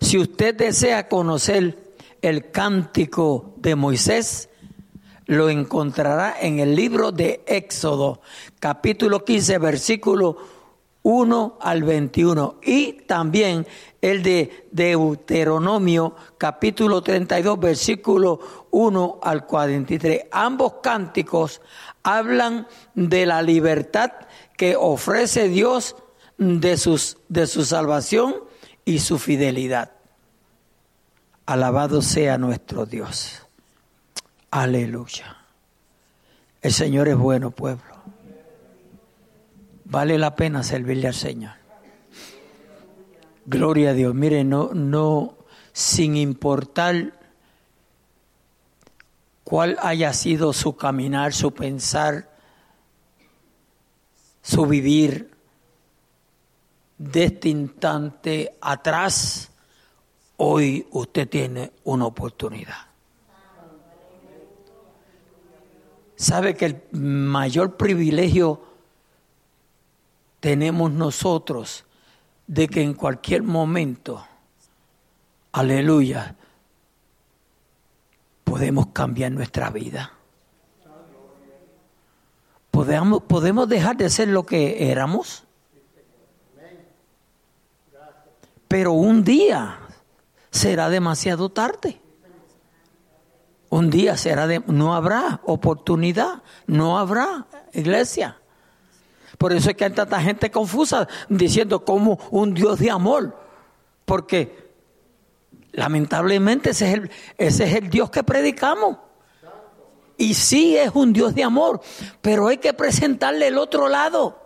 [0.00, 4.48] Si usted desea conocer el cántico de Moisés,
[5.26, 8.20] lo encontrará en el libro de Éxodo,
[8.58, 10.36] capítulo 15, versículo
[11.02, 12.56] 1 al 21.
[12.62, 13.66] Y también
[14.00, 20.26] el de Deuteronomio, capítulo 32, versículo 1 al 43.
[20.30, 21.60] Ambos cánticos
[22.02, 24.12] hablan de la libertad
[24.56, 25.96] que ofrece Dios
[26.38, 28.34] de, sus, de su salvación
[28.84, 29.92] y su fidelidad.
[31.46, 33.42] Alabado sea nuestro Dios.
[34.50, 35.38] Aleluya.
[36.60, 37.91] El Señor es bueno, pueblo.
[39.92, 41.52] Vale la pena servirle al Señor.
[43.44, 44.14] Gloria a Dios.
[44.14, 45.36] Mire, no, no,
[45.74, 47.12] sin importar
[49.44, 52.30] cuál haya sido su caminar, su pensar,
[54.40, 55.30] su vivir
[56.96, 59.50] de este instante atrás,
[60.38, 62.86] hoy usted tiene una oportunidad.
[66.16, 68.71] Sabe que el mayor privilegio
[70.42, 71.84] tenemos nosotros
[72.48, 74.26] de que en cualquier momento,
[75.52, 76.34] aleluya,
[78.42, 80.14] podemos cambiar nuestra vida.
[82.72, 85.44] Podemos, podemos dejar de ser lo que éramos.
[88.66, 89.78] Pero un día
[90.50, 92.00] será demasiado tarde.
[93.68, 98.41] Un día será de, no habrá oportunidad, no habrá iglesia.
[99.42, 103.36] Por eso es que hay tanta gente confusa diciendo como un Dios de amor.
[104.04, 104.70] Porque
[105.72, 108.98] lamentablemente ese es el, ese es el Dios que predicamos.
[110.16, 111.80] Y sí es un Dios de amor,
[112.20, 114.38] pero hay que presentarle el otro lado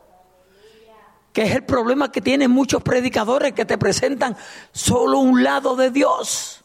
[1.34, 4.34] que es el problema que tienen muchos predicadores que te presentan
[4.72, 6.64] solo un lado de Dios.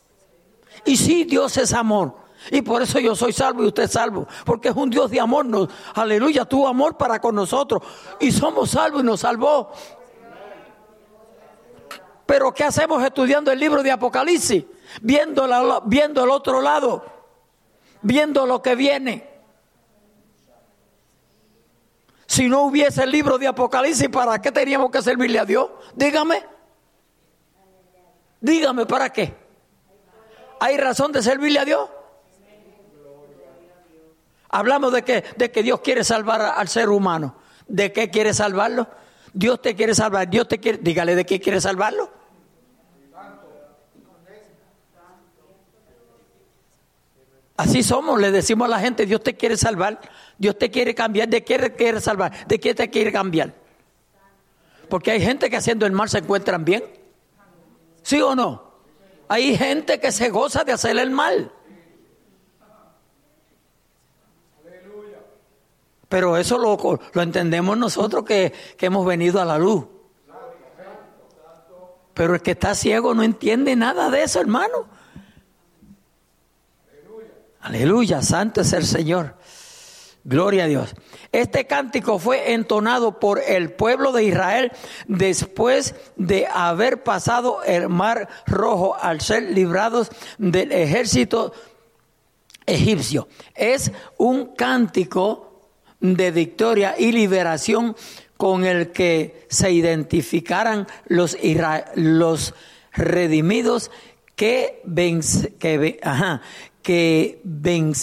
[0.85, 2.15] Y sí, Dios es amor.
[2.49, 4.27] Y por eso yo soy salvo y usted es salvo.
[4.45, 5.45] Porque es un Dios de amor.
[5.45, 7.83] Nos, aleluya, tuvo amor para con nosotros.
[8.19, 9.71] Y somos salvos y nos salvó.
[12.25, 14.65] Pero ¿qué hacemos estudiando el libro de Apocalipsis?
[15.01, 17.05] Viendo, viendo el otro lado.
[18.01, 19.29] Viendo lo que viene.
[22.25, 25.69] Si no hubiese el libro de Apocalipsis, ¿para qué teníamos que servirle a Dios?
[25.93, 26.43] Dígame.
[28.39, 29.35] Dígame, ¿para qué?
[30.59, 31.89] ¿Hay razón de servirle a Dios?
[34.51, 37.35] Hablamos de que, de que Dios quiere salvar al ser humano.
[37.67, 38.87] ¿De qué quiere salvarlo?
[39.33, 40.29] Dios te quiere salvar.
[40.29, 40.79] Dios te quiere.
[40.81, 42.11] Dígale de qué quiere salvarlo.
[47.61, 49.99] Así somos, le decimos a la gente, Dios te quiere salvar,
[50.39, 52.47] Dios te quiere cambiar, ¿de qué te quiere salvar?
[52.47, 53.53] ¿De qué te quiere cambiar?
[54.89, 56.83] Porque hay gente que haciendo el mal se encuentran bien.
[58.01, 58.71] ¿Sí o no?
[59.27, 61.51] Hay gente que se goza de hacer el mal.
[66.11, 66.77] Pero eso lo,
[67.13, 69.85] lo entendemos nosotros que, que hemos venido a la luz.
[72.13, 74.87] Pero el que está ciego no entiende nada de eso, hermano.
[77.61, 79.37] Aleluya, santo es el Señor.
[80.25, 80.93] Gloria a Dios.
[81.31, 84.73] Este cántico fue entonado por el pueblo de Israel
[85.07, 91.53] después de haber pasado el mar rojo al ser librados del ejército
[92.65, 93.29] egipcio.
[93.55, 95.50] Es un cántico
[96.01, 97.95] de victoria y liberación
[98.35, 101.37] con el que se identificaran los,
[101.95, 102.53] los
[102.91, 103.91] redimidos
[104.35, 104.81] que,
[105.59, 106.41] que, ajá,
[106.81, 107.41] que,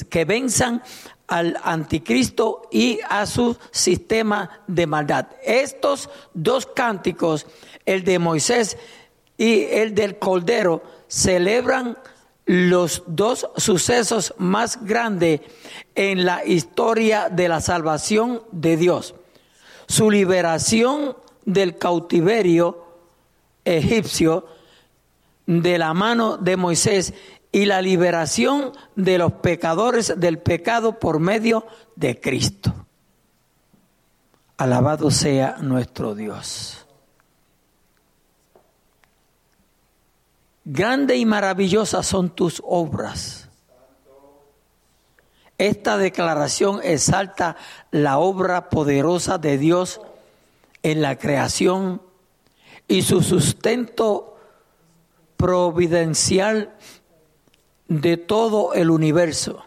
[0.08, 0.82] que venzan
[1.26, 5.26] al anticristo y a su sistema de maldad.
[5.42, 7.46] Estos dos cánticos,
[7.84, 8.78] el de Moisés
[9.36, 11.98] y el del Cordero, celebran
[12.48, 15.42] los dos sucesos más grandes
[15.94, 19.14] en la historia de la salvación de Dios.
[19.86, 22.86] Su liberación del cautiverio
[23.66, 24.46] egipcio
[25.46, 27.12] de la mano de Moisés
[27.52, 32.74] y la liberación de los pecadores del pecado por medio de Cristo.
[34.56, 36.77] Alabado sea nuestro Dios.
[40.70, 43.48] Grande y maravillosa son tus obras.
[45.56, 47.56] Esta declaración exalta
[47.90, 50.02] la obra poderosa de Dios
[50.82, 52.02] en la creación
[52.86, 54.36] y su sustento
[55.38, 56.74] providencial
[57.86, 59.64] de todo el universo.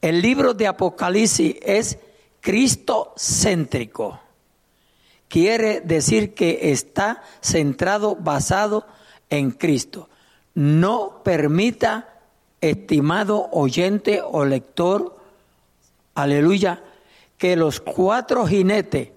[0.00, 1.98] El libro de Apocalipsis es
[2.40, 4.18] Cristo-céntrico.
[5.28, 9.03] Quiere decir que está centrado, basado en
[9.52, 10.08] Cristo.
[10.54, 12.20] No permita,
[12.60, 15.16] estimado oyente o lector,
[16.14, 16.82] aleluya,
[17.36, 19.10] que los cuatro jinetes,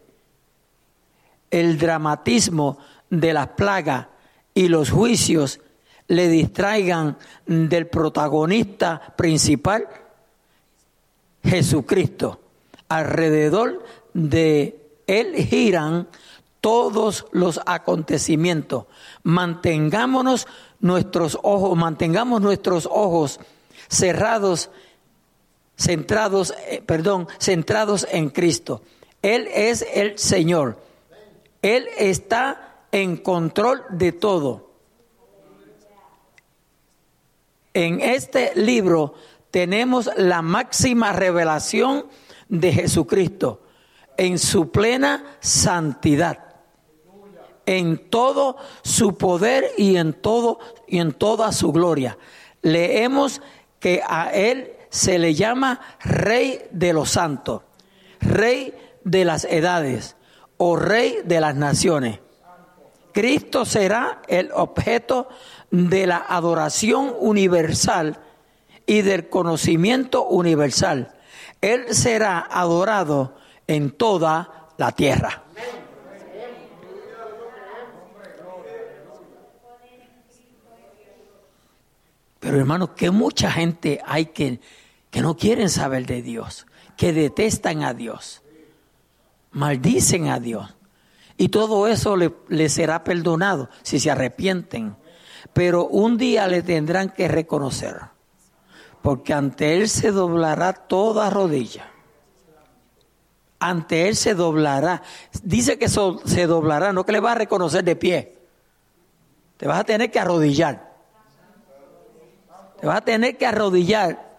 [1.49, 2.77] el dramatismo
[3.09, 4.07] de las plagas
[4.53, 5.61] y los juicios
[6.07, 9.87] le distraigan del protagonista principal,
[11.43, 12.41] Jesucristo.
[12.89, 16.07] Alrededor de él giran
[16.67, 18.87] todos los acontecimientos.
[19.23, 20.47] Mantengámonos
[20.81, 23.39] nuestros ojos, mantengamos nuestros ojos
[23.87, 24.69] cerrados,
[25.77, 28.81] centrados, eh, perdón, centrados en Cristo.
[29.21, 30.77] Él es el Señor.
[31.61, 34.69] Él está en control de todo.
[37.73, 39.13] En este libro
[39.51, 42.07] tenemos la máxima revelación
[42.49, 43.61] de Jesucristo
[44.17, 46.46] en su plena santidad,
[47.67, 50.57] en todo su poder y en todo
[50.87, 52.17] y en toda su gloria.
[52.63, 53.41] Leemos
[53.79, 57.61] que a él se le llama Rey de los santos,
[58.19, 60.15] Rey de las edades
[60.55, 62.19] o Rey de las naciones.
[63.13, 65.27] Cristo será el objeto
[65.69, 68.17] de la adoración universal
[68.85, 71.13] y del conocimiento universal.
[71.59, 73.35] Él será adorado
[73.67, 75.43] en toda la tierra.
[82.39, 84.59] Pero hermano, que mucha gente hay que,
[85.09, 88.41] que no quieren saber de Dios, que detestan a Dios,
[89.51, 90.75] maldicen a Dios.
[91.37, 94.95] Y todo eso le, le será perdonado si se arrepienten.
[95.53, 97.97] Pero un día le tendrán que reconocer,
[99.01, 101.91] porque ante Él se doblará toda rodilla
[103.59, 105.01] ante Él se doblará.
[105.43, 108.37] Dice que se doblará, no que le va a reconocer de pie.
[109.57, 110.86] Te vas a tener que arrodillar.
[112.79, 114.37] Te vas a tener que arrodillar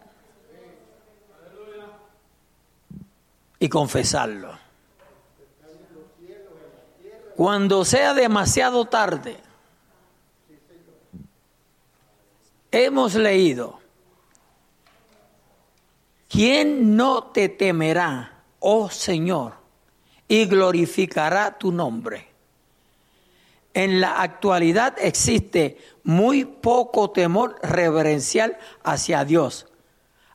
[3.58, 4.56] y confesarlo.
[7.36, 9.36] Cuando sea demasiado tarde,
[12.70, 13.78] hemos leído,
[16.28, 18.38] ¿quién no te temerá?
[18.60, 19.54] oh Señor,
[20.26, 22.27] y glorificará tu nombre.
[23.78, 29.68] En la actualidad existe muy poco temor reverencial hacia Dios,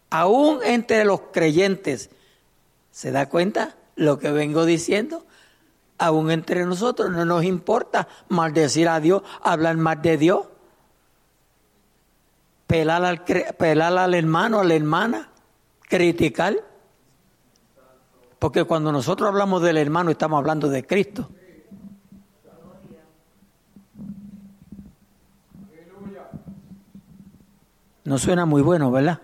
[0.10, 2.10] aún entre los creyentes.
[2.92, 5.26] ¿Se da cuenta lo que vengo diciendo?
[5.98, 10.48] Aún entre nosotros no nos importa maldecir a Dios, hablar mal de Dios,
[12.66, 15.32] pelar al, pelar al hermano, a la hermana,
[15.82, 16.64] criticar.
[18.40, 21.28] Porque cuando nosotros hablamos del hermano estamos hablando de Cristo.
[28.06, 29.22] No suena muy bueno, ¿verdad?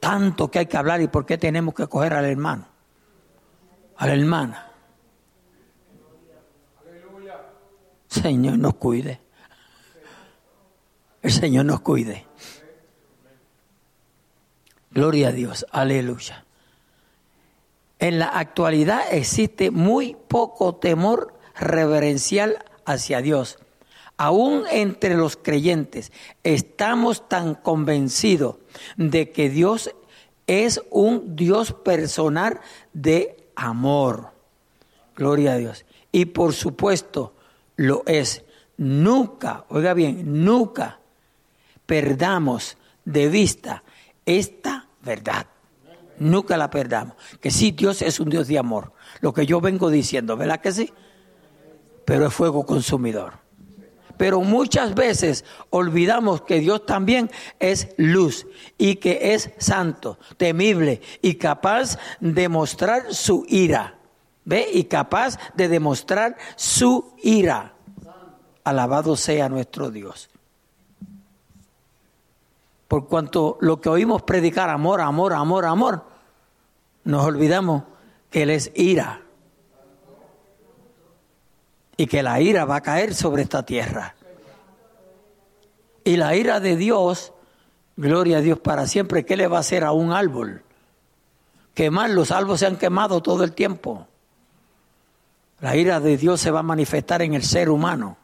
[0.00, 2.66] Tanto que hay que hablar y por qué tenemos que coger al hermano,
[3.96, 4.68] a la hermana.
[8.08, 9.20] Señor nos cuide.
[11.22, 12.26] El Señor nos cuide.
[14.90, 16.44] Gloria a Dios, aleluya.
[18.02, 23.60] En la actualidad existe muy poco temor reverencial hacia Dios.
[24.16, 26.10] Aún entre los creyentes
[26.42, 28.56] estamos tan convencidos
[28.96, 29.94] de que Dios
[30.48, 32.60] es un Dios personal
[32.92, 34.30] de amor.
[35.14, 35.84] Gloria a Dios.
[36.10, 37.34] Y por supuesto
[37.76, 38.44] lo es.
[38.78, 40.98] Nunca, oiga bien, nunca
[41.86, 43.84] perdamos de vista
[44.26, 45.46] esta verdad.
[46.18, 47.16] Nunca la perdamos.
[47.40, 48.92] Que sí, Dios es un Dios de amor.
[49.20, 50.92] Lo que yo vengo diciendo, ¿verdad que sí?
[52.04, 53.34] Pero es fuego consumidor.
[54.16, 58.46] Pero muchas veces olvidamos que Dios también es luz
[58.78, 63.98] y que es santo, temible y capaz de mostrar su ira.
[64.44, 64.68] ¿Ve?
[64.72, 67.74] Y capaz de demostrar su ira.
[68.64, 70.31] Alabado sea nuestro Dios
[72.92, 76.04] por cuanto lo que oímos predicar, amor, amor, amor, amor,
[77.04, 77.84] nos olvidamos
[78.28, 79.22] que Él es ira
[81.96, 84.14] y que la ira va a caer sobre esta tierra.
[86.04, 87.32] Y la ira de Dios,
[87.96, 90.62] gloria a Dios para siempre, ¿qué le va a hacer a un árbol?
[91.72, 94.06] Quemar, los árboles se han quemado todo el tiempo.
[95.60, 98.18] La ira de Dios se va a manifestar en el ser humano.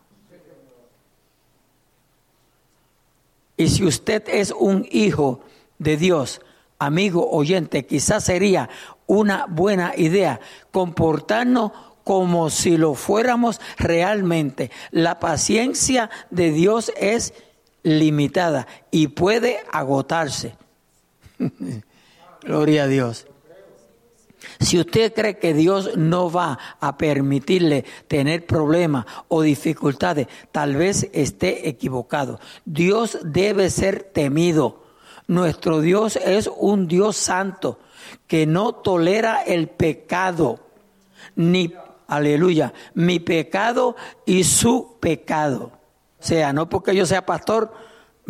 [3.59, 5.41] Y si usted es un hijo
[5.79, 6.41] de Dios,
[6.79, 8.71] amigo oyente, quizás sería
[9.07, 10.41] una buena idea
[10.71, 11.73] comportarnos
[12.05, 14.71] como si lo fuéramos realmente.
[14.93, 17.35] La paciencia de Dios es
[17.83, 20.57] limitada y puede agotarse.
[22.43, 23.27] Gloria a Dios.
[24.61, 31.09] Si usted cree que Dios no va a permitirle tener problemas o dificultades, tal vez
[31.13, 32.41] esté equivocado.
[32.65, 34.85] Dios debe ser temido.
[35.27, 37.79] Nuestro Dios es un Dios santo
[38.27, 40.61] que no tolera el pecado,
[41.37, 41.75] ni,
[42.07, 45.73] aleluya, mi pecado y su pecado.
[46.19, 47.73] O sea, no porque yo sea pastor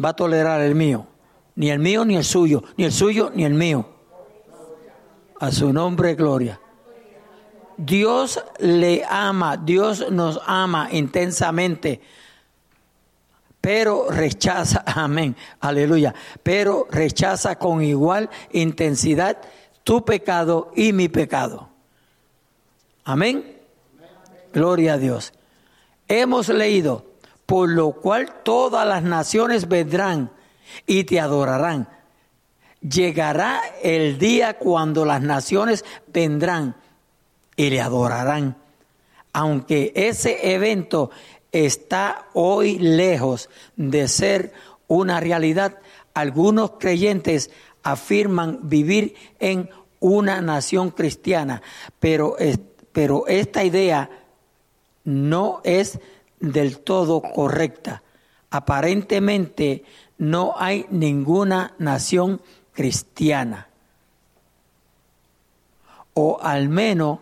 [0.02, 1.06] va a tolerar el mío,
[1.54, 3.97] ni el mío ni el suyo, ni el suyo ni el mío.
[5.41, 6.61] A su nombre, gloria.
[7.76, 12.01] Dios le ama, Dios nos ama intensamente,
[13.61, 16.12] pero rechaza, amén, aleluya,
[16.43, 19.39] pero rechaza con igual intensidad
[19.84, 21.68] tu pecado y mi pecado.
[23.05, 23.57] Amén.
[24.53, 25.32] Gloria a Dios.
[26.09, 27.07] Hemos leído,
[27.47, 30.32] por lo cual todas las naciones vendrán
[30.84, 31.89] y te adorarán
[32.80, 36.76] Llegará el día cuando las naciones vendrán
[37.56, 38.56] y le adorarán.
[39.32, 41.10] Aunque ese evento
[41.52, 44.52] está hoy lejos de ser
[44.86, 45.78] una realidad,
[46.14, 47.50] algunos creyentes
[47.82, 49.70] afirman vivir en
[50.00, 51.62] una nación cristiana,
[51.98, 52.36] pero,
[52.92, 54.10] pero esta idea
[55.04, 55.98] no es
[56.40, 58.02] del todo correcta.
[58.50, 59.84] Aparentemente
[60.18, 62.57] no hay ninguna nación cristiana,
[66.14, 67.20] o al menos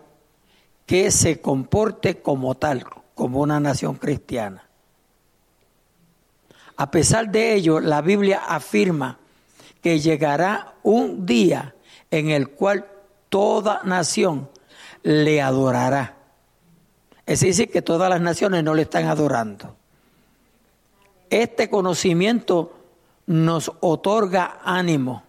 [0.85, 2.85] que se comporte como tal,
[3.15, 4.67] como una nación cristiana.
[6.77, 9.17] A pesar de ello, la Biblia afirma
[9.81, 11.75] que llegará un día
[12.11, 12.87] en el cual
[13.29, 14.49] toda nación
[15.03, 16.15] le adorará.
[17.25, 19.75] Es decir, que todas las naciones no le están adorando.
[21.29, 22.73] Este conocimiento
[23.25, 25.26] nos otorga ánimo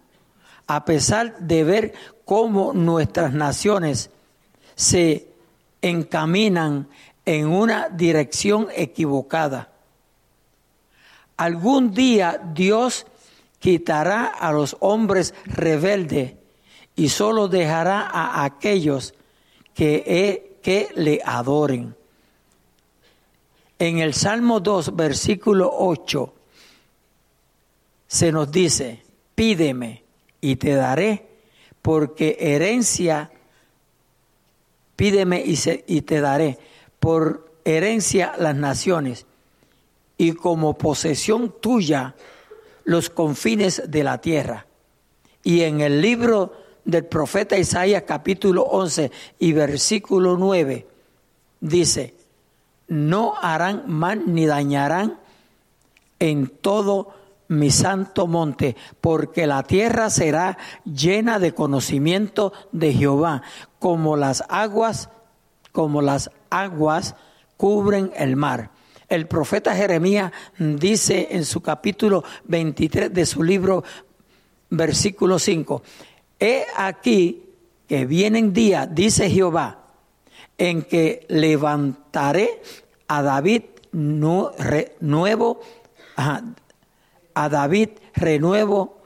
[0.69, 1.93] a pesar de ver
[2.25, 4.11] cómo nuestras naciones
[4.75, 5.27] se
[5.81, 6.87] encaminan
[7.25, 9.71] en una dirección equivocada.
[11.37, 13.07] Algún día Dios
[13.57, 16.35] quitará a los hombres rebeldes
[16.95, 19.15] y solo dejará a aquellos
[19.73, 21.95] que, que le adoren.
[23.79, 26.33] En el Salmo 2, versículo 8,
[28.05, 29.01] se nos dice,
[29.33, 30.08] pídeme
[30.41, 31.27] y te daré,
[31.81, 33.31] porque herencia,
[34.95, 36.57] pídeme y, y te daré,
[36.99, 39.25] por herencia las naciones,
[40.17, 42.15] y como posesión tuya
[42.83, 44.65] los confines de la tierra.
[45.43, 50.87] Y en el libro del profeta Isaías capítulo 11 y versículo 9
[51.61, 52.15] dice,
[52.87, 55.19] no harán mal ni dañarán
[56.19, 57.13] en todo
[57.49, 63.41] mi santo monte, porque la tierra será llena de conocimiento de Jehová,
[63.79, 65.09] como las aguas,
[65.71, 67.15] como las aguas
[67.57, 68.71] cubren el mar.
[69.09, 73.83] El profeta Jeremías dice en su capítulo 23 de su libro,
[74.69, 75.81] versículo 5,
[76.39, 77.43] He aquí
[77.87, 79.87] que vienen días, dice Jehová,
[80.59, 82.61] en que levantaré
[83.07, 85.59] a David nuevo,
[87.39, 88.97] a David renuevo,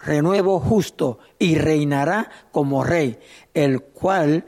[0.00, 3.18] renuevo justo y reinará como rey,
[3.52, 4.46] el cual,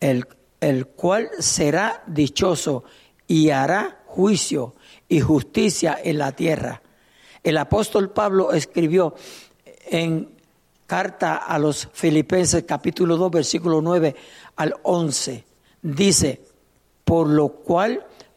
[0.00, 0.26] el,
[0.62, 2.84] el cual será dichoso
[3.26, 4.76] y hará juicio
[5.10, 6.80] y justicia en la tierra.
[7.42, 9.14] El apóstol Pablo escribió
[9.90, 10.30] en
[10.86, 14.16] carta a los Filipenses capítulo 2 versículo 9
[14.56, 15.44] al 11,
[15.82, 16.40] dice,
[17.04, 18.06] por lo cual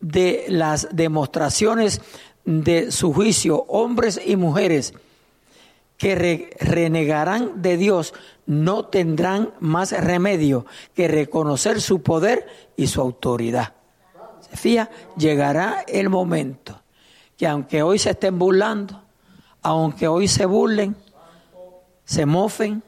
[0.00, 2.00] de las demostraciones
[2.44, 4.94] de su juicio, hombres y mujeres
[5.96, 13.74] que renegarán de Dios no tendrán más remedio que reconocer su poder y su autoridad.
[14.48, 16.80] Se fía, llegará el momento
[17.36, 19.02] que aunque hoy se estén burlando,
[19.62, 20.96] aunque hoy se burlen,
[22.04, 22.82] se mofen,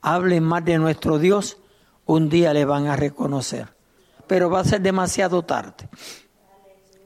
[0.00, 1.58] hablen más de nuestro Dios,
[2.06, 3.68] un día le van a reconocer
[4.32, 5.90] pero va a ser demasiado tarde.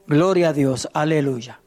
[0.07, 1.59] Gloria a Dios, aleluya.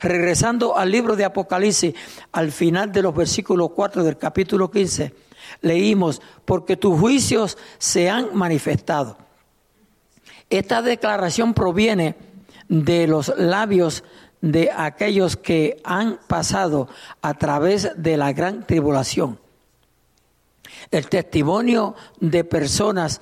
[0.00, 1.94] Regresando al libro de Apocalipsis,
[2.32, 5.14] al final de los versículos 4 del capítulo 15,
[5.62, 9.16] leímos, porque tus juicios se han manifestado.
[10.50, 12.16] Esta declaración proviene
[12.68, 14.04] de los labios
[14.42, 16.88] de aquellos que han pasado
[17.22, 19.38] a través de la gran tribulación.
[20.90, 23.20] El testimonio de personas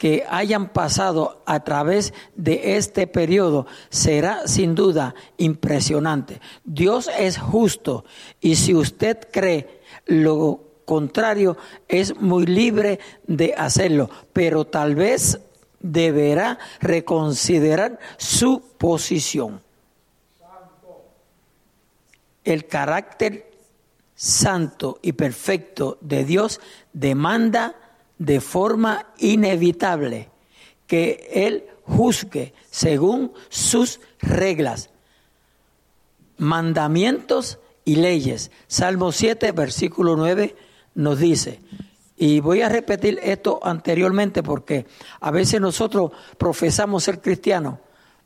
[0.00, 6.40] que hayan pasado a través de este periodo será sin duda impresionante.
[6.64, 8.06] Dios es justo
[8.40, 15.38] y si usted cree lo contrario, es muy libre de hacerlo, pero tal vez
[15.80, 19.60] deberá reconsiderar su posición.
[22.42, 23.50] El carácter
[24.14, 26.58] santo y perfecto de Dios
[26.94, 27.74] demanda
[28.20, 30.28] de forma inevitable
[30.86, 34.90] que Él juzgue según sus reglas,
[36.36, 38.50] mandamientos y leyes.
[38.68, 40.54] Salmo 7, versículo 9
[40.96, 41.60] nos dice,
[42.16, 44.86] y voy a repetir esto anteriormente porque
[45.20, 47.78] a veces nosotros profesamos ser cristianos,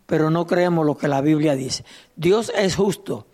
[0.07, 1.85] pero no creemos lo que la Biblia dice.
[2.17, 3.27] Dios es justo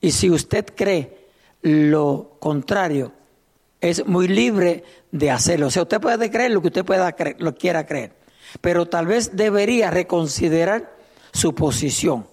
[0.00, 1.28] y si usted cree
[1.60, 3.12] lo contrario,
[3.80, 5.68] es muy libre de hacerlo.
[5.68, 8.12] O sea, usted puede creer lo que usted pueda creer, lo quiera creer,
[8.60, 10.96] pero tal vez debería reconsiderar
[11.32, 12.26] su posición.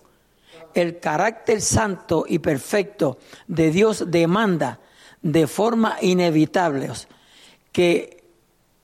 [0.74, 3.18] El carácter santo y perfecto
[3.48, 4.80] de Dios demanda
[5.22, 6.92] de forma inevitable
[7.72, 8.24] que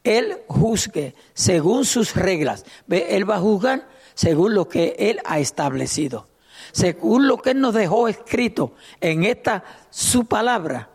[0.03, 2.65] Él juzgue según sus reglas.
[2.89, 6.27] Él va a juzgar según lo que Él ha establecido.
[6.71, 10.89] Según lo que Él nos dejó escrito en esta su palabra,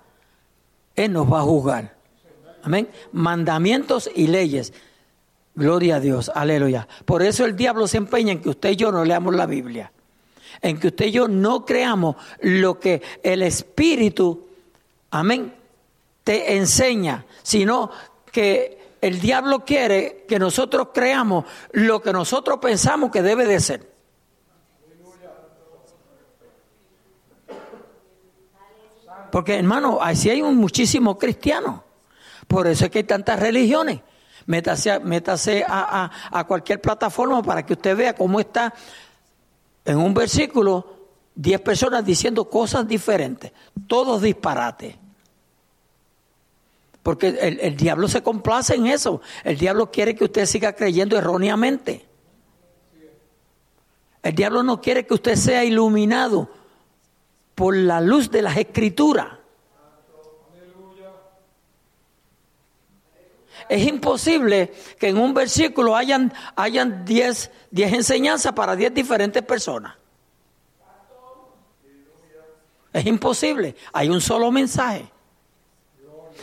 [0.99, 1.95] Él nos va a juzgar.
[2.63, 2.89] Amén.
[3.13, 4.73] Mandamientos y leyes.
[5.55, 6.89] Gloria a Dios, aleluya.
[7.05, 9.93] Por eso el diablo se empeña en que usted y yo no leamos la Biblia.
[10.61, 14.49] En que usted y yo no creamos lo que el Espíritu,
[15.13, 15.55] amén,
[16.25, 17.93] te enseña, sino
[18.33, 23.98] que el diablo quiere que nosotros creamos lo que nosotros pensamos que debe de ser.
[29.31, 31.85] Porque hermano, así hay un muchísimo cristiano.
[32.47, 34.01] Por eso es que hay tantas religiones.
[34.47, 38.73] Métase, a, a, cualquier plataforma para que usted vea cómo está
[39.85, 40.99] en un versículo
[41.35, 43.53] 10 personas diciendo cosas diferentes,
[43.87, 44.97] todos disparates.
[47.03, 49.23] Porque el, diablo se complace en eso.
[49.45, 52.07] El diablo quiere que usted siga creyendo erróneamente.
[54.23, 56.51] El diablo no quiere que usted sea iluminado
[57.59, 59.27] por la luz de las escrituras.
[63.69, 69.97] Es imposible que en un versículo hayan, hayan diez, diez enseñanzas para diez diferentes personas.
[72.93, 73.75] Es imposible.
[73.93, 75.11] Hay un solo mensaje.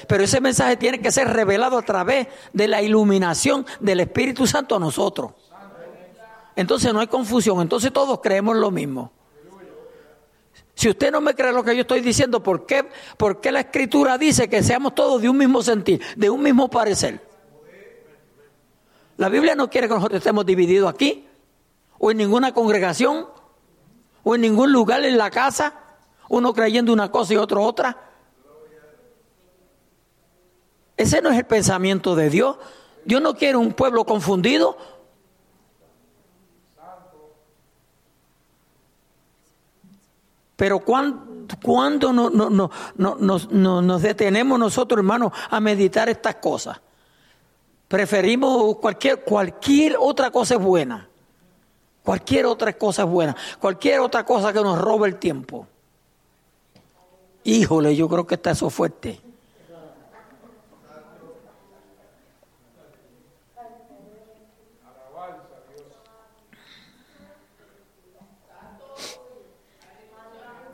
[0.09, 4.75] Pero ese mensaje tiene que ser revelado a través de la iluminación del Espíritu Santo
[4.75, 5.31] a nosotros.
[6.57, 9.14] Entonces no hay confusión, entonces todos creemos lo mismo.
[10.75, 12.85] Si usted no me cree lo que yo estoy diciendo, ¿por qué,
[13.17, 16.69] ¿por qué la escritura dice que seamos todos de un mismo sentir, de un mismo
[16.69, 17.25] parecer?
[19.17, 21.25] La Biblia no quiere que nosotros estemos divididos aquí,
[21.97, 23.27] o en ninguna congregación,
[24.23, 25.81] o en ningún lugar en la casa,
[26.27, 28.11] uno creyendo una cosa y otro otra.
[30.97, 32.57] Ese no es el pensamiento de Dios.
[33.05, 34.77] Dios no quiere un pueblo confundido.
[40.55, 46.79] Pero cuando, no, no, no, nos detenemos nosotros, hermanos, a meditar estas cosas?
[47.87, 51.07] Preferimos cualquier, cualquier otra cosa es buena.
[52.03, 53.35] Cualquier otra cosa es buena.
[53.59, 55.67] Cualquier otra cosa que nos robe el tiempo.
[57.43, 59.21] Híjole, yo creo que está eso fuerte.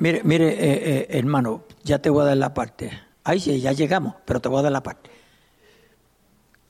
[0.02, 2.92] Mire, mire, eh, eh, hermano, ya te voy a dar la parte.
[3.24, 5.12] Ahí sí, ya llegamos, pero te voy a dar la parte.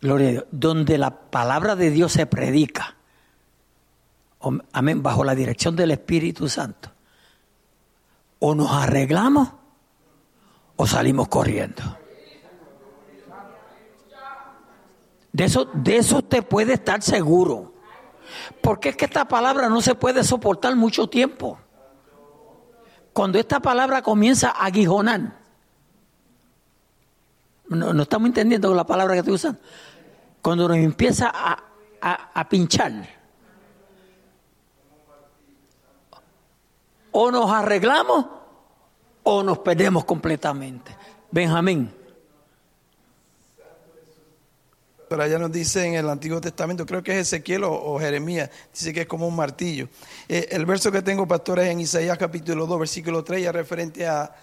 [0.01, 0.45] Gloria a Dios.
[0.51, 2.97] Donde la palabra de Dios se predica,
[4.73, 6.91] amén, bajo la dirección del Espíritu Santo,
[8.39, 9.47] o nos arreglamos
[10.75, 11.82] o salimos corriendo.
[15.32, 17.75] De eso, de eso usted puede estar seguro.
[18.61, 21.57] Porque es que esta palabra no se puede soportar mucho tiempo.
[23.14, 25.38] Cuando esta palabra comienza a aguijonar,
[27.68, 29.59] no, estamos entendiendo la palabra que estoy usando.
[30.41, 31.64] Cuando nos empieza a,
[32.01, 32.91] a, a pinchar.
[37.12, 38.26] O nos arreglamos
[39.24, 40.95] o nos perdemos completamente.
[41.32, 42.00] Benjamín.
[45.12, 48.93] Pero allá nos dice en el Antiguo Testamento, creo que es Ezequiel o, Jeremías, dice
[48.93, 49.89] que es como un martillo.
[50.30, 54.07] Eh, el verso que tengo, pastor, es en Isaías capítulo 2, versículo 3, ya referente
[54.07, 54.34] a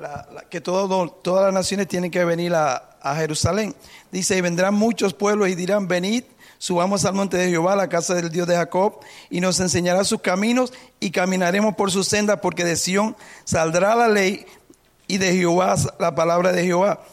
[0.00, 3.74] la- que todas las naciones tienen que venir a, Jerusalén.
[4.10, 6.24] Dice, y vendrán muchos pueblos y dirán, venid,
[6.56, 10.22] subamos al monte de Jehová, la casa del Dios de Jacob, y nos enseñará sus
[10.22, 13.14] caminos y caminaremos por sus sendas, porque de Sión
[13.44, 14.46] saldrá la ley
[15.06, 17.04] y de Jehová la palabra de Jehová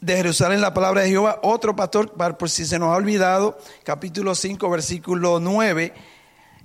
[0.00, 1.40] de Jerusalén la palabra de Jehová.
[1.42, 5.92] Otro pastor, por si se nos ha olvidado, capítulo 5, versículo 9.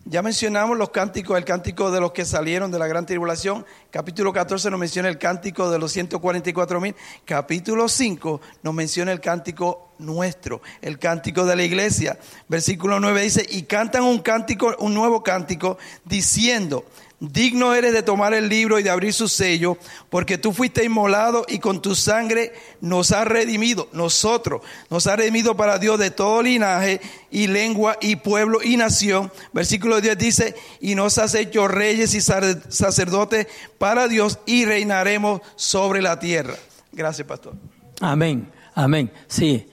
[0.07, 3.65] Ya mencionamos los cánticos, el cántico de los que salieron de la gran tribulación.
[3.89, 6.95] Capítulo 14 nos menciona el cántico de los 144 mil.
[7.25, 12.19] Capítulo 5 nos menciona el cántico nuestro, el cántico de la iglesia.
[12.47, 16.86] Versículo 9 dice, y cantan un cántico, un nuevo cántico, diciendo,
[17.20, 19.78] Digno eres de tomar el libro y de abrir su sello,
[20.09, 25.55] porque tú fuiste inmolado y con tu sangre nos has redimido, nosotros, nos has redimido
[25.55, 26.99] para Dios de todo linaje
[27.32, 29.32] y lengua y pueblo y nación.
[29.53, 33.47] Versículo 10 dice, y nos has hecho reyes y sacerdotes
[33.78, 36.55] para Dios y reinaremos sobre la tierra.
[36.91, 37.53] Gracias, pastor.
[38.01, 39.09] Amén, amén.
[39.28, 39.68] Sí.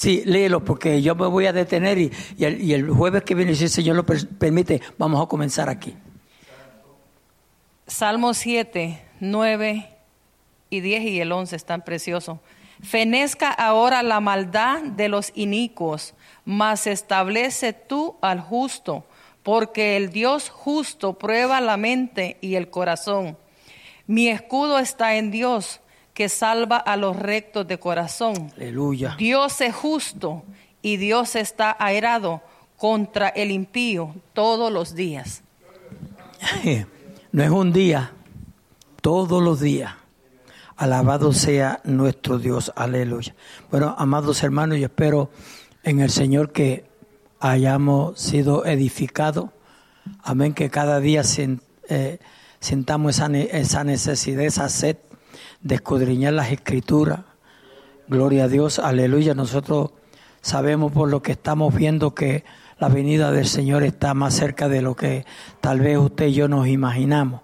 [0.00, 3.54] Sí, léelo porque yo me voy a detener y, el, y el jueves que viene,
[3.54, 5.94] si el Señor lo per- permite, vamos a comenzar aquí.
[7.86, 9.90] Salmo 7, 9
[10.70, 12.38] y 10 y el 11 están preciosos.
[12.82, 16.14] Fenezca ahora la maldad de los inicuos,
[16.46, 19.04] mas establece tú al justo,
[19.42, 23.36] porque el Dios justo prueba la mente y el corazón.
[24.06, 25.80] Mi escudo está en Dios,
[26.20, 28.52] que salva a los rectos de corazón.
[28.54, 29.14] Aleluya.
[29.16, 30.42] Dios es justo
[30.82, 32.42] y Dios está airado
[32.76, 35.42] contra el impío todos los días.
[37.32, 38.12] No es un día,
[39.00, 39.94] todos los días.
[40.76, 42.70] Alabado sea nuestro Dios.
[42.76, 43.34] Aleluya.
[43.70, 45.30] Bueno, amados hermanos, yo espero
[45.84, 46.84] en el Señor que
[47.38, 49.48] hayamos sido edificados.
[50.22, 52.18] Amén, que cada día sin- eh,
[52.60, 54.98] sintamos esa, ne- esa necesidad, esa sed
[55.62, 57.20] de escudriñar las escrituras.
[58.08, 59.34] Gloria a Dios, aleluya.
[59.34, 59.90] Nosotros
[60.40, 62.44] sabemos por lo que estamos viendo que
[62.78, 65.26] la venida del Señor está más cerca de lo que
[65.60, 67.42] tal vez usted y yo nos imaginamos.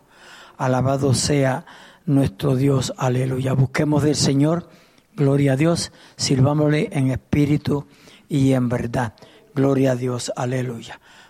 [0.56, 1.66] Alabado sea
[2.06, 3.52] nuestro Dios, aleluya.
[3.52, 4.70] Busquemos del Señor,
[5.14, 7.86] gloria a Dios, sirvámosle en espíritu
[8.28, 9.14] y en verdad.
[9.54, 11.00] Gloria a Dios, aleluya.